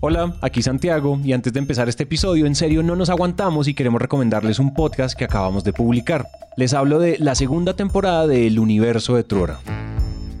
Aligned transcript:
Hola, 0.00 0.36
aquí 0.42 0.62
Santiago 0.62 1.18
y 1.24 1.32
antes 1.32 1.52
de 1.52 1.58
empezar 1.58 1.88
este 1.88 2.04
episodio, 2.04 2.46
en 2.46 2.54
serio 2.54 2.84
no 2.84 2.94
nos 2.94 3.10
aguantamos 3.10 3.66
y 3.66 3.74
queremos 3.74 4.00
recomendarles 4.00 4.60
un 4.60 4.72
podcast 4.72 5.18
que 5.18 5.24
acabamos 5.24 5.64
de 5.64 5.72
publicar. 5.72 6.28
Les 6.56 6.72
hablo 6.72 7.00
de 7.00 7.18
la 7.18 7.34
segunda 7.34 7.74
temporada 7.74 8.28
de 8.28 8.46
El 8.46 8.60
Universo 8.60 9.16
de 9.16 9.24
Truora. 9.24 9.58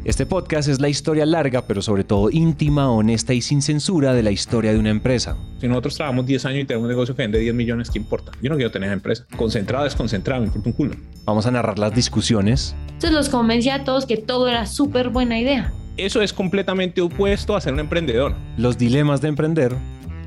Este 0.04 0.26
podcast 0.26 0.68
es 0.68 0.80
la 0.80 0.88
historia 0.88 1.26
larga, 1.26 1.66
pero 1.66 1.82
sobre 1.82 2.04
todo 2.04 2.30
íntima, 2.30 2.88
honesta 2.88 3.34
y 3.34 3.42
sin 3.42 3.60
censura 3.60 4.14
de 4.14 4.22
la 4.22 4.30
historia 4.30 4.72
de 4.72 4.78
una 4.78 4.90
empresa. 4.90 5.36
Si 5.60 5.66
nosotros 5.66 5.96
trabajamos 5.96 6.26
10 6.26 6.44
años 6.46 6.62
y 6.62 6.64
tenemos 6.64 6.84
un 6.84 6.90
negocio 6.90 7.16
que 7.16 7.22
vende 7.22 7.40
10 7.40 7.52
millones, 7.56 7.90
¿qué 7.90 7.98
importa? 7.98 8.30
Yo 8.40 8.50
no 8.50 8.54
quiero 8.54 8.70
tener 8.70 8.92
empresa. 8.92 9.26
Concentrado, 9.36 9.82
desconcentrado, 9.82 10.40
me 10.40 10.46
importa 10.46 10.68
un 10.68 10.72
culo. 10.72 10.94
Vamos 11.24 11.46
a 11.46 11.50
narrar 11.50 11.80
las 11.80 11.92
discusiones. 11.92 12.76
Entonces 12.86 13.10
los 13.10 13.28
convencí 13.28 13.70
a 13.70 13.82
todos 13.82 14.06
que 14.06 14.18
todo 14.18 14.46
era 14.46 14.66
súper 14.66 15.08
buena 15.08 15.40
idea. 15.40 15.72
Eso 15.98 16.22
es 16.22 16.32
completamente 16.32 17.00
opuesto 17.00 17.56
a 17.56 17.60
ser 17.60 17.72
un 17.72 17.80
emprendedor. 17.80 18.32
Los 18.56 18.78
dilemas 18.78 19.20
de 19.20 19.26
emprender. 19.26 19.74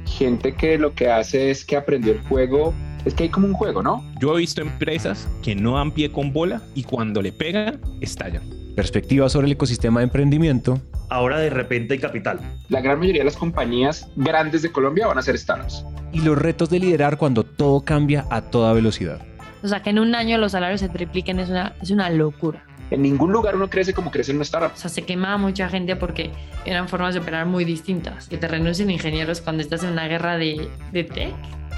Gente 0.05 0.53
que 0.53 0.77
lo 0.77 0.93
que 0.93 1.09
hace 1.09 1.49
es 1.49 1.63
que 1.63 1.77
aprendió 1.77 2.11
el 2.11 2.19
juego. 2.23 2.73
Es 3.05 3.13
que 3.13 3.23
hay 3.23 3.29
como 3.29 3.47
un 3.47 3.53
juego, 3.53 3.81
¿no? 3.81 4.03
Yo 4.19 4.35
he 4.35 4.41
visto 4.41 4.61
empresas 4.61 5.29
que 5.41 5.55
no 5.55 5.75
dan 5.75 5.91
pie 5.91 6.11
con 6.11 6.33
bola 6.33 6.61
y 6.75 6.83
cuando 6.83 7.21
le 7.21 7.31
pegan, 7.31 7.79
estallan. 8.01 8.43
Perspectivas 8.75 9.31
sobre 9.31 9.47
el 9.47 9.53
ecosistema 9.53 10.01
de 10.01 10.07
emprendimiento. 10.07 10.81
Ahora 11.09 11.39
de 11.39 11.49
repente 11.49 11.93
hay 11.93 11.99
capital. 12.01 12.41
La 12.67 12.81
gran 12.81 12.99
mayoría 12.99 13.21
de 13.21 13.25
las 13.25 13.37
compañías 13.37 14.09
grandes 14.17 14.63
de 14.63 14.73
Colombia 14.73 15.07
van 15.07 15.19
a 15.19 15.21
ser 15.21 15.37
startups. 15.37 15.85
Y 16.11 16.19
los 16.19 16.37
retos 16.37 16.69
de 16.69 16.79
liderar 16.79 17.17
cuando 17.17 17.45
todo 17.45 17.79
cambia 17.79 18.25
a 18.29 18.41
toda 18.41 18.73
velocidad. 18.73 19.21
O 19.63 19.67
sea, 19.69 19.81
que 19.81 19.91
en 19.91 19.99
un 19.99 20.15
año 20.15 20.37
los 20.37 20.51
salarios 20.51 20.81
se 20.81 20.89
tripliquen 20.89 21.39
es 21.39 21.49
una, 21.49 21.75
es 21.81 21.91
una 21.91 22.09
locura. 22.09 22.65
En 22.91 23.01
ningún 23.01 23.31
lugar 23.31 23.55
uno 23.55 23.69
crece 23.69 23.93
como 23.93 24.11
crece 24.11 24.31
en 24.31 24.37
una 24.37 24.43
startup. 24.43 24.73
O 24.75 24.77
sea, 24.77 24.89
se 24.89 25.03
quemaba 25.03 25.37
mucha 25.37 25.69
gente 25.69 25.95
porque 25.95 26.29
eran 26.65 26.89
formas 26.89 27.13
de 27.13 27.21
operar 27.21 27.45
muy 27.45 27.63
distintas. 27.63 28.27
Que 28.27 28.37
te 28.37 28.49
renuncien 28.49 28.91
ingenieros 28.91 29.39
cuando 29.39 29.63
estás 29.63 29.83
en 29.83 29.91
una 29.91 30.07
guerra 30.07 30.37
de, 30.37 30.69
de 30.91 31.03
tech. 31.05 31.33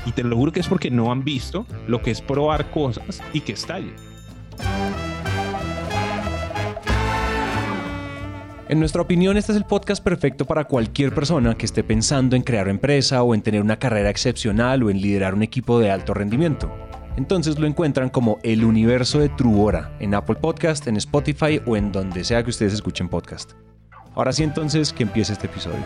Y 0.07 0.11
te 0.11 0.23
lo 0.23 0.35
juro 0.35 0.51
que 0.51 0.59
es 0.59 0.67
porque 0.67 0.89
no 0.89 1.11
han 1.11 1.23
visto 1.23 1.67
lo 1.87 2.01
que 2.01 2.11
es 2.11 2.19
probar 2.19 2.71
cosas 2.71 3.21
y 3.31 3.41
que 3.41 3.53
estalle. 3.53 3.93
En 8.67 8.79
nuestra 8.79 9.03
opinión, 9.03 9.37
este 9.37 9.51
es 9.51 9.57
el 9.57 9.65
podcast 9.65 10.03
perfecto 10.03 10.45
para 10.45 10.63
cualquier 10.63 11.13
persona 11.13 11.55
que 11.55 11.67
esté 11.67 11.83
pensando 11.83 12.35
en 12.35 12.41
crear 12.41 12.67
empresa 12.69 13.21
o 13.21 13.35
en 13.35 13.43
tener 13.43 13.61
una 13.61 13.77
carrera 13.77 14.09
excepcional 14.09 14.81
o 14.81 14.89
en 14.89 14.99
liderar 14.99 15.35
un 15.35 15.43
equipo 15.43 15.79
de 15.79 15.91
alto 15.91 16.15
rendimiento. 16.15 16.73
Entonces 17.15 17.59
lo 17.59 17.67
encuentran 17.67 18.09
como 18.09 18.39
El 18.43 18.65
Universo 18.65 19.19
de 19.19 19.29
Truora 19.29 19.95
en 19.99 20.15
Apple 20.15 20.35
Podcast, 20.35 20.87
en 20.87 20.97
Spotify 20.97 21.61
o 21.65 21.77
en 21.77 21.91
donde 21.91 22.23
sea 22.23 22.43
que 22.43 22.49
ustedes 22.49 22.73
escuchen 22.73 23.07
podcast. 23.07 23.51
Ahora 24.15 24.33
sí 24.33 24.43
entonces 24.43 24.91
que 24.91 25.03
empiece 25.03 25.33
este 25.33 25.47
episodio. 25.47 25.83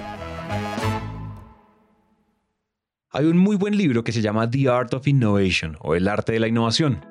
Hay 3.12 3.26
un 3.26 3.38
muy 3.38 3.56
buen 3.56 3.78
libro 3.78 4.04
que 4.04 4.12
se 4.12 4.22
llama 4.22 4.50
The 4.50 4.70
Art 4.70 4.94
of 4.94 5.08
Innovation 5.08 5.78
o 5.82 5.96
El 5.96 6.08
Arte 6.08 6.34
de 6.34 6.40
la 6.40 6.48
Innovación. 6.48 7.04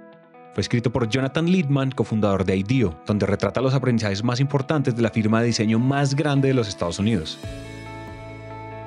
Fue 0.55 0.62
escrito 0.62 0.91
por 0.91 1.08
Jonathan 1.08 1.51
Littman, 1.51 1.91
cofundador 1.91 2.45
de 2.47 2.56
IDEO, 2.56 2.98
donde 3.06 3.27
retrata 3.27 3.61
los 3.61 3.75
aprendizajes 3.75 4.25
más 4.25 4.41
importantes 4.41 4.97
de 4.97 5.03
la 5.03 5.11
firma 5.11 5.41
de 5.41 5.48
diseño 5.48 5.78
más 5.78 6.14
grande 6.14 6.48
de 6.48 6.55
los 6.55 6.69
Estados 6.69 6.98
Unidos. 6.98 7.39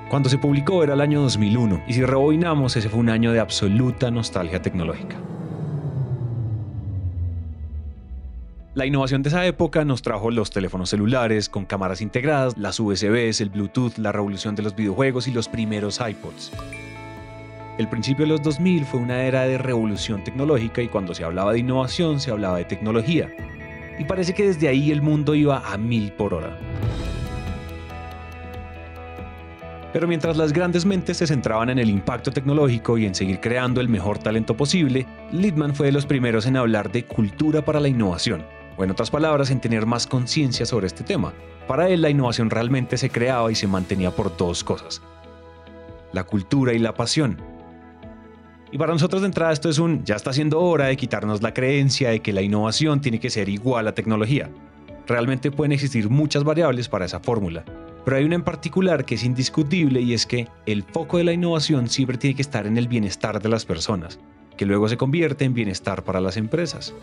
Cuando 0.09 0.27
se 0.27 0.39
publicó 0.39 0.83
era 0.83 0.95
el 0.95 1.01
año 1.01 1.21
2001 1.21 1.83
y 1.87 1.93
si 1.93 2.03
rebobinamos 2.03 2.75
ese 2.75 2.89
fue 2.89 2.99
un 2.99 3.09
año 3.09 3.31
de 3.31 3.39
absoluta 3.39 4.09
nostalgia 4.09 4.59
tecnológica. 4.59 5.17
La 8.73 8.87
innovación 8.87 9.21
de 9.21 9.29
esa 9.29 9.45
época 9.45 9.85
nos 9.85 10.01
trajo 10.01 10.31
los 10.31 10.49
teléfonos 10.49 10.89
celulares 10.89 11.47
con 11.47 11.65
cámaras 11.65 12.01
integradas, 12.01 12.57
las 12.57 12.79
USBs, 12.79 13.39
el 13.41 13.51
Bluetooth, 13.51 13.97
la 13.97 14.11
revolución 14.11 14.55
de 14.55 14.63
los 14.63 14.75
videojuegos 14.75 15.27
y 15.27 15.31
los 15.31 15.47
primeros 15.47 15.99
iPods. 15.99 16.53
El 17.77 17.87
principio 17.87 18.25
de 18.25 18.31
los 18.31 18.41
2000 18.41 18.85
fue 18.85 18.99
una 18.99 19.21
era 19.21 19.43
de 19.43 19.59
revolución 19.59 20.23
tecnológica 20.23 20.81
y 20.81 20.87
cuando 20.87 21.13
se 21.13 21.23
hablaba 21.23 21.53
de 21.53 21.59
innovación 21.59 22.19
se 22.19 22.31
hablaba 22.31 22.57
de 22.57 22.65
tecnología. 22.65 23.29
Y 23.99 24.05
parece 24.05 24.33
que 24.33 24.47
desde 24.47 24.69
ahí 24.69 24.91
el 24.91 25.03
mundo 25.03 25.35
iba 25.35 25.71
a 25.71 25.77
mil 25.77 26.11
por 26.13 26.33
hora. 26.33 26.57
Pero 29.91 30.07
mientras 30.07 30.37
las 30.37 30.53
grandes 30.53 30.85
mentes 30.85 31.17
se 31.17 31.25
centraban 31.25 31.69
en 31.69 31.79
el 31.79 31.89
impacto 31.89 32.31
tecnológico 32.31 32.97
y 32.97 33.05
en 33.05 33.15
seguir 33.15 33.39
creando 33.39 33.81
el 33.81 33.89
mejor 33.89 34.19
talento 34.19 34.55
posible, 34.55 35.07
Littman 35.31 35.73
fue 35.73 35.87
de 35.87 35.91
los 35.91 36.05
primeros 36.05 36.45
en 36.45 36.57
hablar 36.57 36.91
de 36.91 37.05
cultura 37.05 37.65
para 37.65 37.79
la 37.79 37.87
innovación, 37.87 38.45
o 38.77 38.83
en 38.83 38.91
otras 38.91 39.09
palabras, 39.09 39.49
en 39.49 39.59
tener 39.59 39.87
más 39.87 40.05
conciencia 40.05 40.67
sobre 40.67 40.85
este 40.85 41.03
tema. 41.03 41.33
Para 41.67 41.89
él 41.89 42.03
la 42.03 42.09
innovación 42.09 42.51
realmente 42.51 42.97
se 42.97 43.09
creaba 43.09 43.51
y 43.51 43.55
se 43.55 43.67
mantenía 43.67 44.11
por 44.11 44.35
dos 44.37 44.63
cosas, 44.63 45.01
la 46.13 46.23
cultura 46.23 46.73
y 46.73 46.79
la 46.79 46.93
pasión. 46.93 47.41
Y 48.71 48.77
para 48.77 48.93
nosotros 48.93 49.21
de 49.21 49.27
entrada 49.27 49.51
esto 49.51 49.69
es 49.69 49.79
un, 49.79 50.03
ya 50.03 50.15
está 50.15 50.31
siendo 50.33 50.59
hora 50.59 50.85
de 50.85 50.97
quitarnos 50.97 51.41
la 51.41 51.55
creencia 51.55 52.11
de 52.11 52.19
que 52.19 52.33
la 52.33 52.43
innovación 52.43 53.01
tiene 53.01 53.19
que 53.19 53.31
ser 53.31 53.49
igual 53.49 53.87
a 53.87 53.95
tecnología. 53.95 54.51
Realmente 55.07 55.49
pueden 55.49 55.71
existir 55.71 56.07
muchas 56.11 56.43
variables 56.43 56.87
para 56.87 57.05
esa 57.05 57.19
fórmula, 57.19 57.65
pero 58.05 58.17
hay 58.17 58.23
una 58.23 58.35
en 58.35 58.43
particular 58.43 59.05
que 59.05 59.15
es 59.15 59.23
indiscutible 59.23 60.01
y 60.01 60.13
es 60.13 60.25
que 60.25 60.47
el 60.65 60.83
foco 60.83 61.17
de 61.17 61.23
la 61.23 61.33
innovación 61.33 61.89
siempre 61.89 62.17
tiene 62.17 62.35
que 62.35 62.41
estar 62.41 62.65
en 62.65 62.77
el 62.77 62.87
bienestar 62.87 63.41
de 63.41 63.49
las 63.49 63.65
personas, 63.65 64.19
que 64.57 64.65
luego 64.65 64.87
se 64.89 64.97
convierte 64.97 65.45
en 65.45 65.53
bienestar 65.53 66.03
para 66.03 66.21
las 66.21 66.37
empresas. 66.37 66.93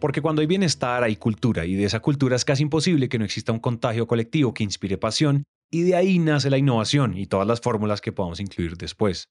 Porque 0.00 0.20
cuando 0.20 0.40
hay 0.40 0.46
bienestar 0.46 1.02
hay 1.02 1.16
cultura 1.16 1.64
y 1.64 1.74
de 1.74 1.84
esa 1.84 2.00
cultura 2.00 2.36
es 2.36 2.44
casi 2.44 2.62
imposible 2.62 3.08
que 3.08 3.18
no 3.18 3.24
exista 3.24 3.52
un 3.52 3.58
contagio 3.58 4.06
colectivo 4.06 4.52
que 4.52 4.62
inspire 4.62 4.98
pasión 4.98 5.44
y 5.70 5.82
de 5.82 5.96
ahí 5.96 6.18
nace 6.18 6.50
la 6.50 6.58
innovación 6.58 7.16
y 7.16 7.26
todas 7.26 7.46
las 7.46 7.60
fórmulas 7.60 8.00
que 8.00 8.12
podamos 8.12 8.38
incluir 8.38 8.76
después. 8.76 9.30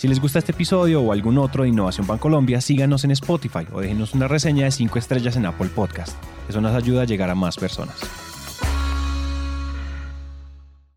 Si 0.00 0.08
les 0.08 0.18
gusta 0.18 0.38
este 0.38 0.52
episodio 0.52 1.02
o 1.02 1.12
algún 1.12 1.36
otro 1.36 1.64
de 1.64 1.68
Innovación 1.68 2.06
Bancolombia, 2.06 2.62
síganos 2.62 3.04
en 3.04 3.10
Spotify 3.10 3.66
o 3.70 3.82
déjenos 3.82 4.14
una 4.14 4.28
reseña 4.28 4.64
de 4.64 4.70
5 4.70 4.98
estrellas 4.98 5.36
en 5.36 5.44
Apple 5.44 5.68
Podcast. 5.74 6.16
Eso 6.48 6.62
nos 6.62 6.74
ayuda 6.74 7.02
a 7.02 7.04
llegar 7.04 7.28
a 7.28 7.34
más 7.34 7.58
personas. 7.58 8.00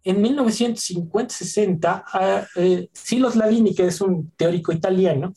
En 0.06 0.24
1950-60, 0.24 2.47
eh, 2.56 2.88
Silos 2.94 3.36
Lavini, 3.36 3.75
que 3.75 3.88
es 3.88 4.00
un 4.00 4.31
teórico 4.38 4.72
italiano, 4.72 5.34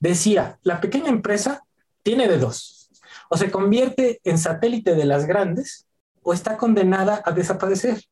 decía, 0.00 0.58
la 0.62 0.80
pequeña 0.80 1.10
empresa 1.10 1.64
tiene 2.02 2.28
de 2.28 2.38
dos, 2.38 2.88
o 3.28 3.36
se 3.36 3.50
convierte 3.50 4.22
en 4.24 4.38
satélite 4.38 4.94
de 4.94 5.04
las 5.04 5.26
grandes 5.26 5.84
o 6.22 6.32
está 6.32 6.56
condenada 6.56 7.20
a 7.22 7.32
desaparecer. 7.32 8.02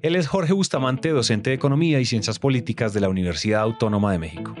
Él 0.00 0.14
es 0.14 0.28
Jorge 0.28 0.52
Bustamante, 0.52 1.08
docente 1.08 1.50
de 1.50 1.56
Economía 1.56 1.98
y 1.98 2.04
Ciencias 2.04 2.38
Políticas 2.38 2.92
de 2.92 3.00
la 3.00 3.08
Universidad 3.08 3.62
Autónoma 3.62 4.12
de 4.12 4.18
México. 4.18 4.54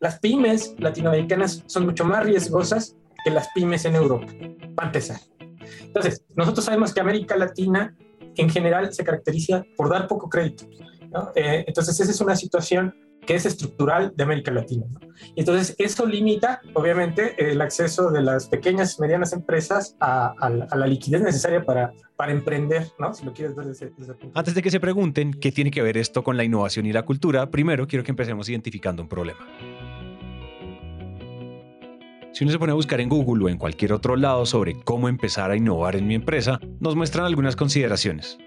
Las 0.00 0.18
pymes 0.18 0.74
latinoamericanas 0.78 1.62
son 1.66 1.86
mucho 1.86 2.04
más 2.04 2.26
riesgosas 2.26 2.96
que 3.24 3.30
las 3.30 3.46
pymes 3.54 3.84
en 3.84 3.94
Europa, 3.94 4.26
para 4.74 4.88
empezar. 4.88 5.20
Entonces, 5.80 6.24
nosotros 6.34 6.64
sabemos 6.64 6.92
que 6.92 7.00
América 7.00 7.36
Latina 7.36 7.96
en 8.34 8.50
general 8.50 8.92
se 8.92 9.04
caracteriza 9.04 9.64
por 9.76 9.88
dar 9.88 10.08
poco 10.08 10.28
crédito. 10.28 10.64
Eh, 11.36 11.64
entonces, 11.68 12.00
esa 12.00 12.10
es 12.10 12.20
una 12.20 12.34
situación 12.34 12.92
que 13.26 13.34
es 13.34 13.46
estructural 13.46 14.12
de 14.16 14.22
América 14.24 14.50
Latina. 14.50 14.86
Y 15.34 15.40
entonces, 15.40 15.74
eso 15.78 16.06
limita, 16.06 16.60
obviamente, 16.74 17.50
el 17.50 17.60
acceso 17.60 18.10
de 18.10 18.22
las 18.22 18.48
pequeñas 18.48 18.96
y 18.98 19.02
medianas 19.02 19.32
empresas 19.32 19.96
a, 20.00 20.34
la, 20.74 20.86
liquidez 20.86 21.22
necesaria 21.22 21.64
para, 21.64 21.92
emprender, 22.28 22.86
¿no? 23.00 23.10
Antes 24.34 24.54
de 24.54 24.62
que 24.62 24.70
se 24.70 24.78
pregunten 24.78 25.32
qué 25.32 25.50
tiene 25.50 25.72
que 25.72 25.82
ver 25.82 25.96
esto 25.96 26.22
con 26.22 26.36
la 26.36 26.44
innovación 26.44 26.86
y 26.86 26.92
la 26.92 27.02
cultura, 27.02 27.50
primero 27.50 27.88
quiero 27.88 28.04
que 28.04 28.12
empecemos 28.12 28.48
identificando 28.48 29.02
un 29.02 29.08
problema. 29.08 29.40
Si 32.32 32.44
uno 32.44 32.52
se 32.52 32.58
pone 32.58 32.72
a 32.72 32.76
buscar 32.76 33.00
en 33.00 33.08
Google 33.08 33.44
o 33.44 33.48
en 33.48 33.58
cualquier 33.58 33.92
otro 33.92 34.16
lado 34.16 34.46
sobre 34.46 34.80
cómo 34.84 35.08
empezar 35.08 35.50
a 35.50 35.56
innovar 35.56 35.96
en 35.96 36.06
mi 36.06 36.14
empresa, 36.14 36.60
nos 36.80 36.94
muestran 36.94 37.26
algunas 37.26 37.56
consideraciones. 37.56 38.38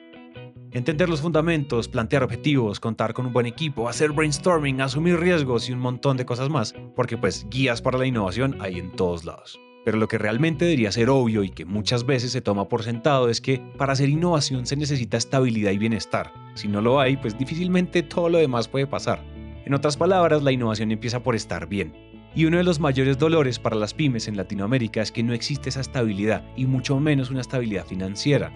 Entender 0.75 1.07
los 1.07 1.21
fundamentos, 1.21 1.87
plantear 1.87 2.21
objetivos, 2.21 2.81
contar 2.81 3.13
con 3.13 3.25
un 3.25 3.31
buen 3.31 3.45
equipo, 3.45 3.87
hacer 3.87 4.11
brainstorming, 4.11 4.81
asumir 4.81 5.17
riesgos 5.17 5.69
y 5.69 5.71
un 5.71 5.79
montón 5.79 6.17
de 6.17 6.25
cosas 6.25 6.49
más, 6.49 6.75
porque 6.97 7.15
pues 7.17 7.47
guías 7.49 7.81
para 7.81 7.97
la 7.97 8.05
innovación 8.05 8.57
hay 8.59 8.79
en 8.79 8.91
todos 8.91 9.23
lados. 9.23 9.57
Pero 9.85 9.97
lo 9.97 10.09
que 10.09 10.17
realmente 10.17 10.65
debería 10.65 10.91
ser 10.91 11.09
obvio 11.09 11.45
y 11.45 11.49
que 11.49 11.63
muchas 11.63 12.05
veces 12.05 12.33
se 12.33 12.41
toma 12.41 12.67
por 12.67 12.83
sentado 12.83 13.29
es 13.29 13.39
que 13.39 13.61
para 13.77 13.93
hacer 13.93 14.09
innovación 14.09 14.65
se 14.65 14.75
necesita 14.75 15.15
estabilidad 15.15 15.71
y 15.71 15.77
bienestar. 15.77 16.33
Si 16.55 16.67
no 16.67 16.81
lo 16.81 16.99
hay, 16.99 17.15
pues 17.15 17.37
difícilmente 17.37 18.03
todo 18.03 18.27
lo 18.27 18.39
demás 18.39 18.67
puede 18.67 18.85
pasar. 18.85 19.23
En 19.63 19.73
otras 19.73 19.95
palabras, 19.95 20.43
la 20.43 20.51
innovación 20.51 20.91
empieza 20.91 21.23
por 21.23 21.37
estar 21.37 21.69
bien. 21.69 21.93
Y 22.35 22.43
uno 22.43 22.57
de 22.57 22.65
los 22.65 22.81
mayores 22.81 23.17
dolores 23.17 23.59
para 23.59 23.77
las 23.77 23.93
pymes 23.93 24.27
en 24.27 24.35
Latinoamérica 24.35 25.01
es 25.01 25.13
que 25.13 25.23
no 25.23 25.31
existe 25.31 25.69
esa 25.69 25.79
estabilidad 25.79 26.43
y 26.57 26.65
mucho 26.65 26.99
menos 26.99 27.29
una 27.29 27.39
estabilidad 27.39 27.85
financiera. 27.85 28.51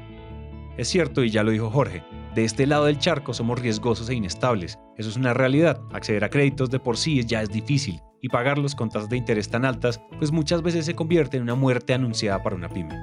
Es 0.80 0.88
cierto, 0.88 1.26
y 1.26 1.30
ya 1.30 1.44
lo 1.44 1.52
dijo 1.52 1.70
Jorge, 1.70 2.06
de 2.34 2.46
este 2.46 2.66
lado 2.66 2.86
del 2.86 3.00
charco 3.00 3.34
somos 3.34 3.60
riesgosos 3.60 4.10
e 4.10 4.16
inestables. 4.16 4.80
Eso 4.96 5.10
es 5.10 5.18
una 5.18 5.34
realidad. 5.34 5.82
Acceder 5.92 6.24
a 6.24 6.30
créditos 6.30 6.70
de 6.70 6.80
por 6.80 6.96
sí 6.96 7.22
ya 7.26 7.42
es 7.42 7.50
difícil 7.50 8.00
y 8.22 8.30
pagarlos 8.30 8.76
con 8.76 8.88
tasas 8.88 9.10
de 9.10 9.18
interés 9.18 9.50
tan 9.50 9.66
altas, 9.66 10.00
pues 10.20 10.32
muchas 10.32 10.62
veces 10.62 10.86
se 10.86 10.96
convierte 10.96 11.36
en 11.36 11.44
una 11.44 11.56
muerte 11.56 11.94
anunciada 11.94 12.42
para 12.42 12.56
una 12.56 12.70
pyme. 12.70 12.96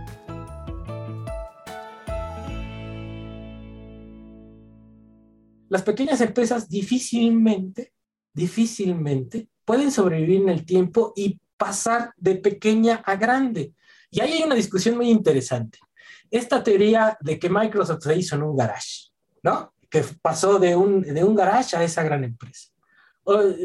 Las 5.69 5.83
pequeñas 5.83 6.23
empresas 6.23 6.71
difícilmente, 6.71 7.93
difícilmente 8.33 9.49
pueden 9.67 9.91
sobrevivir 9.91 10.41
en 10.41 10.49
el 10.49 10.65
tiempo 10.65 11.13
y 11.15 11.39
pasar 11.59 12.15
de 12.17 12.37
pequeña 12.37 13.03
a 13.05 13.17
grande. 13.17 13.75
Y 14.11 14.21
ahí 14.21 14.33
hay 14.33 14.45
una 14.45 14.55
discusión 14.55 14.97
muy 14.97 15.11
interesante 15.11 15.79
esta 16.31 16.63
teoría 16.63 17.17
de 17.21 17.39
que 17.39 17.49
Microsoft 17.49 18.03
se 18.03 18.17
hizo 18.17 18.37
en 18.37 18.43
un 18.43 18.57
garage, 18.57 19.11
¿no? 19.43 19.73
Que 19.91 20.05
pasó 20.21 20.59
de 20.59 20.77
un, 20.77 21.03
de 21.03 21.25
un 21.25 21.35
garage 21.35 21.77
a 21.77 21.83
esa 21.83 22.03
gran 22.03 22.25
empresa. 22.25 22.71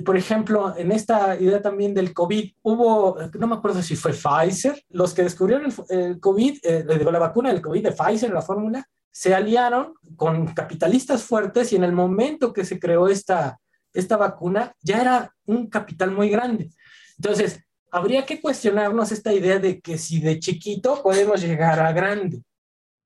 por 0.06 0.18
ejemplo, 0.18 0.76
en 0.76 0.92
esta 0.92 1.40
idea 1.40 1.62
también 1.62 1.94
del 1.94 2.14
COVID, 2.14 2.52
hubo, 2.64 3.18
no 3.40 3.48
me 3.48 3.56
acuerdo 3.56 3.82
si 3.82 3.96
fue 3.96 4.14
Pfizer, 4.14 4.84
los 4.90 5.14
que 5.14 5.24
descubrieron 5.24 5.72
el, 5.90 6.20
COVID, 6.20 6.60
eh, 6.64 6.84
la 6.86 7.20
vacuna 7.20 7.52
del 7.52 7.62
COVID 7.62 7.84
de 7.84 7.92
Pfizer, 7.92 8.32
la 8.32 8.42
fórmula, 8.42 8.84
se 9.12 9.36
aliaron 9.36 9.94
con 10.16 10.54
capitalistas 10.54 11.24
fuertes 11.24 11.74
y 11.74 11.76
en 11.76 11.84
el 11.84 11.92
momento 11.92 12.54
que 12.54 12.66
se 12.66 12.80
creó 12.80 13.08
esta, 13.08 13.60
esta 13.94 14.18
vacuna 14.18 14.74
ya 14.82 15.02
era 15.02 15.36
un 15.46 15.68
capital 15.68 16.12
muy 16.12 16.30
grande. 16.30 16.72
Entonces, 17.18 17.60
habría 17.92 18.26
que 18.26 18.42
cuestionarnos 18.42 19.12
esta 19.12 19.34
idea 19.34 19.60
de 19.60 19.82
que 19.82 19.98
si 19.98 20.22
de 20.22 20.40
chiquito 20.40 21.04
podemos 21.04 21.42
llegar 21.42 21.80
a 21.80 21.92
grande. 21.92 22.42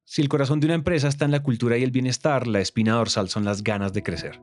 Si 0.07 0.21
el 0.21 0.29
corazón 0.29 0.59
de 0.59 0.67
una 0.67 0.75
empresa 0.75 1.07
está 1.07 1.25
en 1.25 1.31
la 1.31 1.41
cultura 1.41 1.79
y 1.79 1.83
el 1.83 1.89
bienestar, 1.89 2.45
la 2.45 2.59
espina 2.59 2.93
dorsal 2.93 3.27
son 3.27 3.43
las 3.43 3.63
ganas 3.63 3.91
de 3.91 4.03
crecer. 4.03 4.39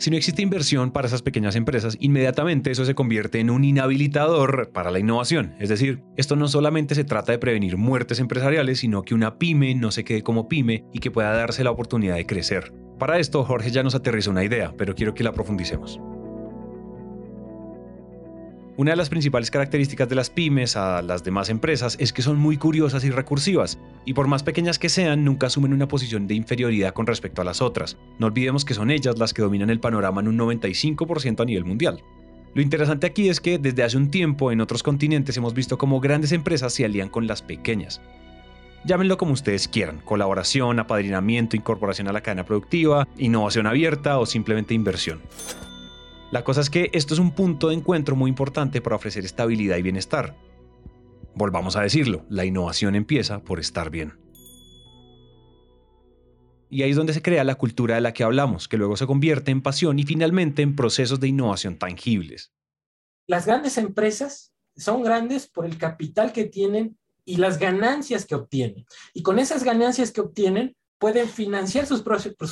Si 0.00 0.10
no 0.10 0.16
existe 0.16 0.42
inversión 0.42 0.90
para 0.90 1.06
esas 1.06 1.22
pequeñas 1.22 1.54
empresas, 1.54 1.96
inmediatamente 2.00 2.72
eso 2.72 2.84
se 2.84 2.96
convierte 2.96 3.38
en 3.38 3.50
un 3.50 3.62
inhabilitador 3.62 4.72
para 4.72 4.90
la 4.90 4.98
innovación. 4.98 5.54
Es 5.60 5.68
decir, 5.68 6.02
esto 6.16 6.34
no 6.34 6.48
solamente 6.48 6.96
se 6.96 7.04
trata 7.04 7.30
de 7.30 7.38
prevenir 7.38 7.76
muertes 7.76 8.18
empresariales, 8.18 8.80
sino 8.80 9.02
que 9.02 9.14
una 9.14 9.38
pyme 9.38 9.76
no 9.76 9.92
se 9.92 10.02
quede 10.02 10.22
como 10.22 10.48
pyme 10.48 10.84
y 10.92 10.98
que 10.98 11.12
pueda 11.12 11.30
darse 11.30 11.62
la 11.62 11.70
oportunidad 11.70 12.16
de 12.16 12.26
crecer. 12.26 12.72
Para 12.98 13.20
esto, 13.20 13.44
Jorge 13.44 13.70
ya 13.70 13.84
nos 13.84 13.94
aterrizó 13.94 14.32
una 14.32 14.44
idea, 14.44 14.74
pero 14.76 14.96
quiero 14.96 15.14
que 15.14 15.22
la 15.22 15.32
profundicemos. 15.32 16.00
Una 18.76 18.90
de 18.90 18.96
las 18.96 19.08
principales 19.08 19.52
características 19.52 20.08
de 20.08 20.16
las 20.16 20.30
pymes 20.30 20.76
a 20.76 21.00
las 21.00 21.22
demás 21.22 21.48
empresas 21.48 21.96
es 22.00 22.12
que 22.12 22.22
son 22.22 22.40
muy 22.40 22.56
curiosas 22.56 23.04
y 23.04 23.10
recursivas, 23.10 23.78
y 24.04 24.14
por 24.14 24.26
más 24.26 24.42
pequeñas 24.42 24.80
que 24.80 24.88
sean, 24.88 25.24
nunca 25.24 25.46
asumen 25.46 25.72
una 25.72 25.86
posición 25.86 26.26
de 26.26 26.34
inferioridad 26.34 26.92
con 26.92 27.06
respecto 27.06 27.40
a 27.40 27.44
las 27.44 27.62
otras. 27.62 27.96
No 28.18 28.26
olvidemos 28.26 28.64
que 28.64 28.74
son 28.74 28.90
ellas 28.90 29.16
las 29.16 29.32
que 29.32 29.42
dominan 29.42 29.70
el 29.70 29.78
panorama 29.78 30.20
en 30.22 30.26
un 30.26 30.38
95% 30.38 31.40
a 31.40 31.44
nivel 31.44 31.64
mundial. 31.64 32.02
Lo 32.52 32.62
interesante 32.62 33.06
aquí 33.06 33.28
es 33.28 33.40
que 33.40 33.58
desde 33.58 33.84
hace 33.84 33.96
un 33.96 34.10
tiempo 34.10 34.50
en 34.50 34.60
otros 34.60 34.82
continentes 34.82 35.36
hemos 35.36 35.54
visto 35.54 35.78
cómo 35.78 36.00
grandes 36.00 36.32
empresas 36.32 36.72
se 36.72 36.84
alían 36.84 37.10
con 37.10 37.28
las 37.28 37.42
pequeñas. 37.42 38.00
Llámenlo 38.84 39.18
como 39.18 39.34
ustedes 39.34 39.68
quieran, 39.68 40.00
colaboración, 40.04 40.80
apadrinamiento, 40.80 41.54
incorporación 41.54 42.08
a 42.08 42.12
la 42.12 42.22
cadena 42.22 42.44
productiva, 42.44 43.06
innovación 43.18 43.68
abierta 43.68 44.18
o 44.18 44.26
simplemente 44.26 44.74
inversión. 44.74 45.20
La 46.30 46.42
cosa 46.42 46.60
es 46.60 46.70
que 46.70 46.90
esto 46.92 47.14
es 47.14 47.20
un 47.20 47.32
punto 47.32 47.68
de 47.68 47.74
encuentro 47.74 48.16
muy 48.16 48.28
importante 48.28 48.80
para 48.80 48.96
ofrecer 48.96 49.24
estabilidad 49.24 49.76
y 49.76 49.82
bienestar. 49.82 50.36
Volvamos 51.34 51.76
a 51.76 51.82
decirlo, 51.82 52.24
la 52.28 52.44
innovación 52.44 52.94
empieza 52.94 53.40
por 53.42 53.60
estar 53.60 53.90
bien. 53.90 54.14
Y 56.70 56.82
ahí 56.82 56.90
es 56.90 56.96
donde 56.96 57.12
se 57.12 57.22
crea 57.22 57.44
la 57.44 57.54
cultura 57.54 57.94
de 57.94 58.00
la 58.00 58.12
que 58.12 58.24
hablamos, 58.24 58.66
que 58.66 58.76
luego 58.76 58.96
se 58.96 59.06
convierte 59.06 59.50
en 59.52 59.62
pasión 59.62 59.98
y 59.98 60.04
finalmente 60.04 60.62
en 60.62 60.74
procesos 60.74 61.20
de 61.20 61.28
innovación 61.28 61.78
tangibles. 61.78 62.52
Las 63.28 63.46
grandes 63.46 63.78
empresas 63.78 64.52
son 64.76 65.02
grandes 65.02 65.46
por 65.46 65.66
el 65.66 65.78
capital 65.78 66.32
que 66.32 66.44
tienen 66.44 66.98
y 67.24 67.36
las 67.36 67.58
ganancias 67.58 68.26
que 68.26 68.34
obtienen. 68.34 68.86
Y 69.12 69.22
con 69.22 69.38
esas 69.38 69.62
ganancias 69.62 70.10
que 70.10 70.20
obtienen, 70.20 70.76
pueden 71.04 71.28
financiar 71.28 71.84
sus, 71.84 72.02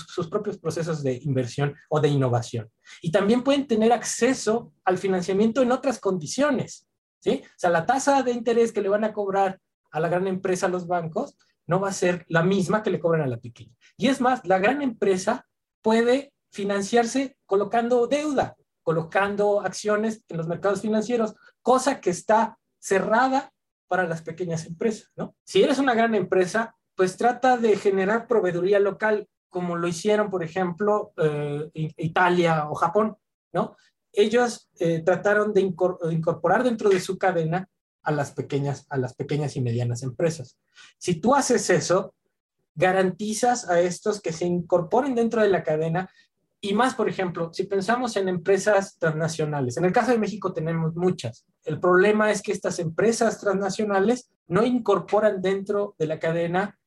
sus, 0.09 0.29
propios 0.29 0.59
procesos 0.59 1.03
de 1.03 1.15
inversión 1.23 1.75
o 1.89 2.01
de 2.01 2.09
innovación. 2.09 2.71
Y 3.01 3.11
también 3.11 3.43
pueden 3.43 3.67
tener 3.67 3.95
acceso 3.95 4.75
al 4.85 4.99
financiamiento 4.99 5.63
en 5.63 5.73
otras 5.73 5.99
condiciones. 5.99 6.87
¿sí? 7.21 7.41
O 7.47 7.49
sea, 7.57 7.71
la 7.71 7.87
tasa 7.87 8.23
de 8.23 8.33
interés 8.33 8.71
que 8.71 8.83
le 8.83 8.91
van 8.91 9.05
a 9.05 9.15
cobrar 9.15 9.59
a 9.91 10.01
la 10.01 10.11
gran 10.11 10.27
empresa, 10.27 10.67
a 10.67 10.69
los 10.69 10.87
bancos, 10.87 11.35
no 11.67 11.81
va 11.81 11.89
a 11.89 11.95
ser 11.95 12.27
la 12.29 12.43
misma 12.43 12.83
que 12.83 12.91
le 12.91 13.01
cobran 13.01 13.23
a 13.23 13.27
la 13.27 13.41
pequeña. 13.41 13.75
Y 13.97 14.09
es 14.09 14.21
más, 14.21 14.45
la 14.45 14.59
gran 14.59 14.83
empresa 14.83 15.47
puede 15.81 16.35
financiarse 16.51 17.39
colocando 17.47 18.07
deuda, 18.07 18.57
colocando 18.83 19.63
acciones 19.63 20.25
en 20.29 20.37
los 20.37 20.47
mercados 20.47 20.83
financieros, 20.83 21.37
cosa 21.63 22.03
que 22.03 22.11
está 22.11 22.59
cerrada 22.79 23.51
para 23.89 24.07
las 24.07 24.21
pequeñas 24.21 24.67
empresas, 24.67 25.11
¿no? 25.17 25.35
Si 25.43 25.63
eres 25.63 25.79
una 25.79 25.95
gran 25.95 26.15
empresa, 26.15 26.77
pues 26.95 27.17
trata 27.17 27.57
de 27.57 27.77
generar 27.77 28.27
proveeduría 28.27 28.79
local, 28.79 29.29
como 29.49 29.77
lo 29.77 29.89
hicieron, 29.89 30.31
por 30.31 30.43
ejemplo, 30.43 31.13
eh, 31.17 31.71
Italia 31.97 32.69
o 32.71 32.75
Japón, 32.75 33.17
¿no? 33.53 33.77
Ellos 34.13 34.71
eh, 34.79 35.01
trataron 35.01 35.55
de 35.55 35.63
incorporar 35.63 36.65
dentro 36.65 36.91
de 36.91 37.01
su 37.01 37.19
cadena 37.19 37.69
a 38.03 38.13
las 38.13 38.33
pequeñas, 38.33 38.87
a 38.91 38.99
las 38.99 39.15
pequeñas 39.15 39.57
y 39.57 39.61
medianas 39.61 40.03
empresas. 40.03 40.59
Si 40.99 41.15
tú 41.17 41.35
haces 41.35 41.71
eso, 41.71 42.15
garantizas 42.75 43.69
a 43.69 43.81
estos 43.81 44.21
que 44.21 44.33
se 44.33 44.47
incorporen 44.47 45.15
dentro 45.15 45.43
de 45.43 45.49
la 45.49 45.63
cadena 45.63 46.11
y 46.65 46.75
más, 46.75 46.95
por 46.95 47.09
ejemplo, 47.09 47.53
si 47.53 47.65
pensamos 47.65 48.17
en 48.17 48.29
empresas 48.29 48.97
transnacionales, 48.97 49.77
en 49.77 49.85
el 49.85 49.93
caso 49.93 50.13
de 50.13 50.19
México 50.19 50.53
tenemos 50.53 50.95
muchas. 50.95 51.45
El 51.65 51.81
problema 51.81 52.31
es 52.31 52.41
que 52.41 52.53
estas 52.53 52.79
empresas 52.79 53.41
transnacionales 53.41 54.31
no 54.47 54.65
incorporan 54.65 55.43
dentro 55.43 55.97
de 55.99 56.07
la 56.07 56.21
cadena 56.21 56.79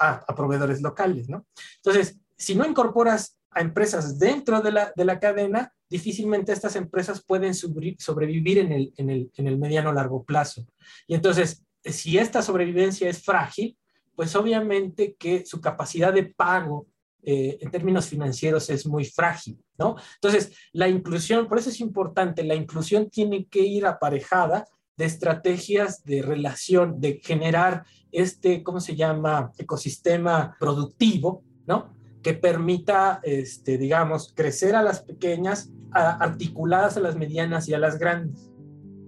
a, 0.00 0.34
proveedores 0.34 0.80
locales, 0.80 1.28
¿no? 1.28 1.46
Entonces, 1.76 2.18
si 2.36 2.54
no 2.54 2.66
incorporas 2.66 3.38
a 3.50 3.60
empresas 3.60 4.18
dentro 4.18 4.60
de 4.60 4.72
la, 4.72 4.92
de 4.96 5.04
la 5.04 5.20
cadena, 5.20 5.72
difícilmente 5.88 6.52
estas 6.52 6.76
empresas 6.76 7.22
pueden 7.24 7.54
sobrevivir 7.54 8.58
en 8.58 8.72
el, 8.72 8.94
en 8.96 9.10
el, 9.10 9.30
en 9.36 9.46
el 9.46 9.58
mediano 9.58 9.92
largo 9.92 10.24
plazo. 10.24 10.66
Y 11.06 11.14
entonces, 11.14 11.64
si 11.84 12.16
esta 12.16 12.42
sobrevivencia 12.42 13.08
es 13.08 13.22
frágil, 13.22 13.76
pues 14.14 14.34
obviamente 14.36 15.16
que 15.18 15.44
su 15.44 15.60
capacidad 15.60 16.12
de 16.12 16.24
pago 16.24 16.86
eh, 17.22 17.58
en 17.60 17.70
términos 17.70 18.06
financieros 18.06 18.70
es 18.70 18.86
muy 18.86 19.04
frágil, 19.04 19.58
¿no? 19.78 19.96
Entonces, 20.14 20.56
la 20.72 20.88
inclusión, 20.88 21.48
por 21.48 21.58
eso 21.58 21.68
es 21.68 21.80
importante, 21.80 22.42
la 22.44 22.54
inclusión 22.54 23.10
tiene 23.10 23.46
que 23.46 23.60
ir 23.60 23.84
aparejada 23.84 24.64
de 25.00 25.06
estrategias 25.06 26.04
de 26.04 26.20
relación, 26.20 27.00
de 27.00 27.22
generar 27.24 27.84
este, 28.12 28.62
¿cómo 28.62 28.80
se 28.80 28.96
llama?, 28.96 29.50
ecosistema 29.56 30.54
productivo, 30.60 31.42
¿no? 31.66 31.94
Que 32.22 32.34
permita, 32.34 33.20
este, 33.22 33.78
digamos, 33.78 34.34
crecer 34.36 34.76
a 34.76 34.82
las 34.82 35.00
pequeñas, 35.00 35.72
articuladas 35.90 36.98
a 36.98 37.00
las 37.00 37.16
medianas 37.16 37.66
y 37.66 37.72
a 37.72 37.78
las 37.78 37.98
grandes. 37.98 38.52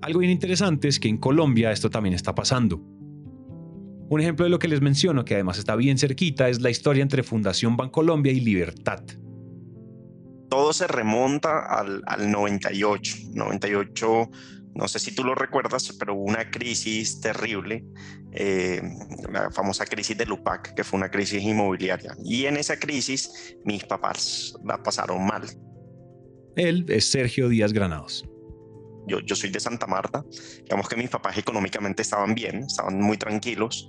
Algo 0.01 0.21
bien 0.21 0.33
interesante 0.33 0.89
es 0.89 0.99
que 0.99 1.09
en 1.09 1.19
Colombia 1.19 1.71
esto 1.71 1.91
también 1.91 2.15
está 2.15 2.35
pasando. 2.35 2.79
Un 4.09 4.21
ejemplo 4.21 4.45
de 4.45 4.51
lo 4.51 4.59
que 4.59 4.69
les 4.69 4.81
menciono, 4.81 5.27
que 5.27 5.35
además 5.35 5.59
está 5.59 5.77
bien 5.77 5.99
cerquita, 5.99 6.49
es 6.49 6.63
la 6.63 6.71
historia 6.71 7.03
entre 7.03 7.23
Fundación 7.23 7.77
Bancolombia 7.77 8.33
y 8.33 8.41
Libertad. 8.41 9.05
Todo 10.49 10.73
se 10.73 10.87
remonta 10.87 11.67
al, 11.67 12.03
al 12.07 12.31
98. 12.31 13.17
98 13.35 14.31
no 14.75 14.89
sé 14.89 14.99
si 14.99 15.15
tú 15.15 15.23
lo 15.25 15.35
recuerdas, 15.35 15.95
pero 15.99 16.15
hubo 16.15 16.25
una 16.25 16.51
crisis 16.51 17.21
terrible, 17.21 17.85
eh, 18.33 18.81
la 19.31 19.51
famosa 19.51 19.85
crisis 19.85 20.17
de 20.17 20.25
Lupac, 20.27 20.75
que 20.75 20.83
fue 20.83 20.99
una 20.99 21.11
crisis 21.11 21.43
inmobiliaria. 21.43 22.17
Y 22.25 22.47
en 22.47 22.57
esa 22.57 22.79
crisis 22.79 23.57
mis 23.65 23.85
papás 23.85 24.55
la 24.65 24.83
pasaron 24.83 25.27
mal. 25.27 25.43
Él 26.57 26.87
es 26.89 27.11
Sergio 27.11 27.49
Díaz 27.49 27.73
Granados. 27.73 28.25
Yo, 29.07 29.21
yo 29.21 29.35
soy 29.35 29.51
de 29.51 29.61
Santa 29.61 29.87
Marta. 29.87 30.25
Digamos 30.63 30.89
que 30.89 30.97
mis 30.97 31.11
papás 31.11 31.37
económicamente 31.37 32.03
estaban 32.03 32.35
bien, 32.35 32.63
estaban 32.63 32.99
muy 33.01 33.19
tranquilos 33.19 33.89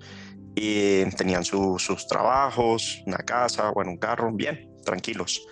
y 0.55 1.05
tenían 1.11 1.45
sus 1.45 2.07
trabajos, 2.09 3.01
una 3.05 3.17
casa, 3.17 3.71
bueno, 3.71 3.91
un 3.91 3.97
carro, 3.97 4.31
bien, 4.33 4.69
tranquilos. 4.85 5.45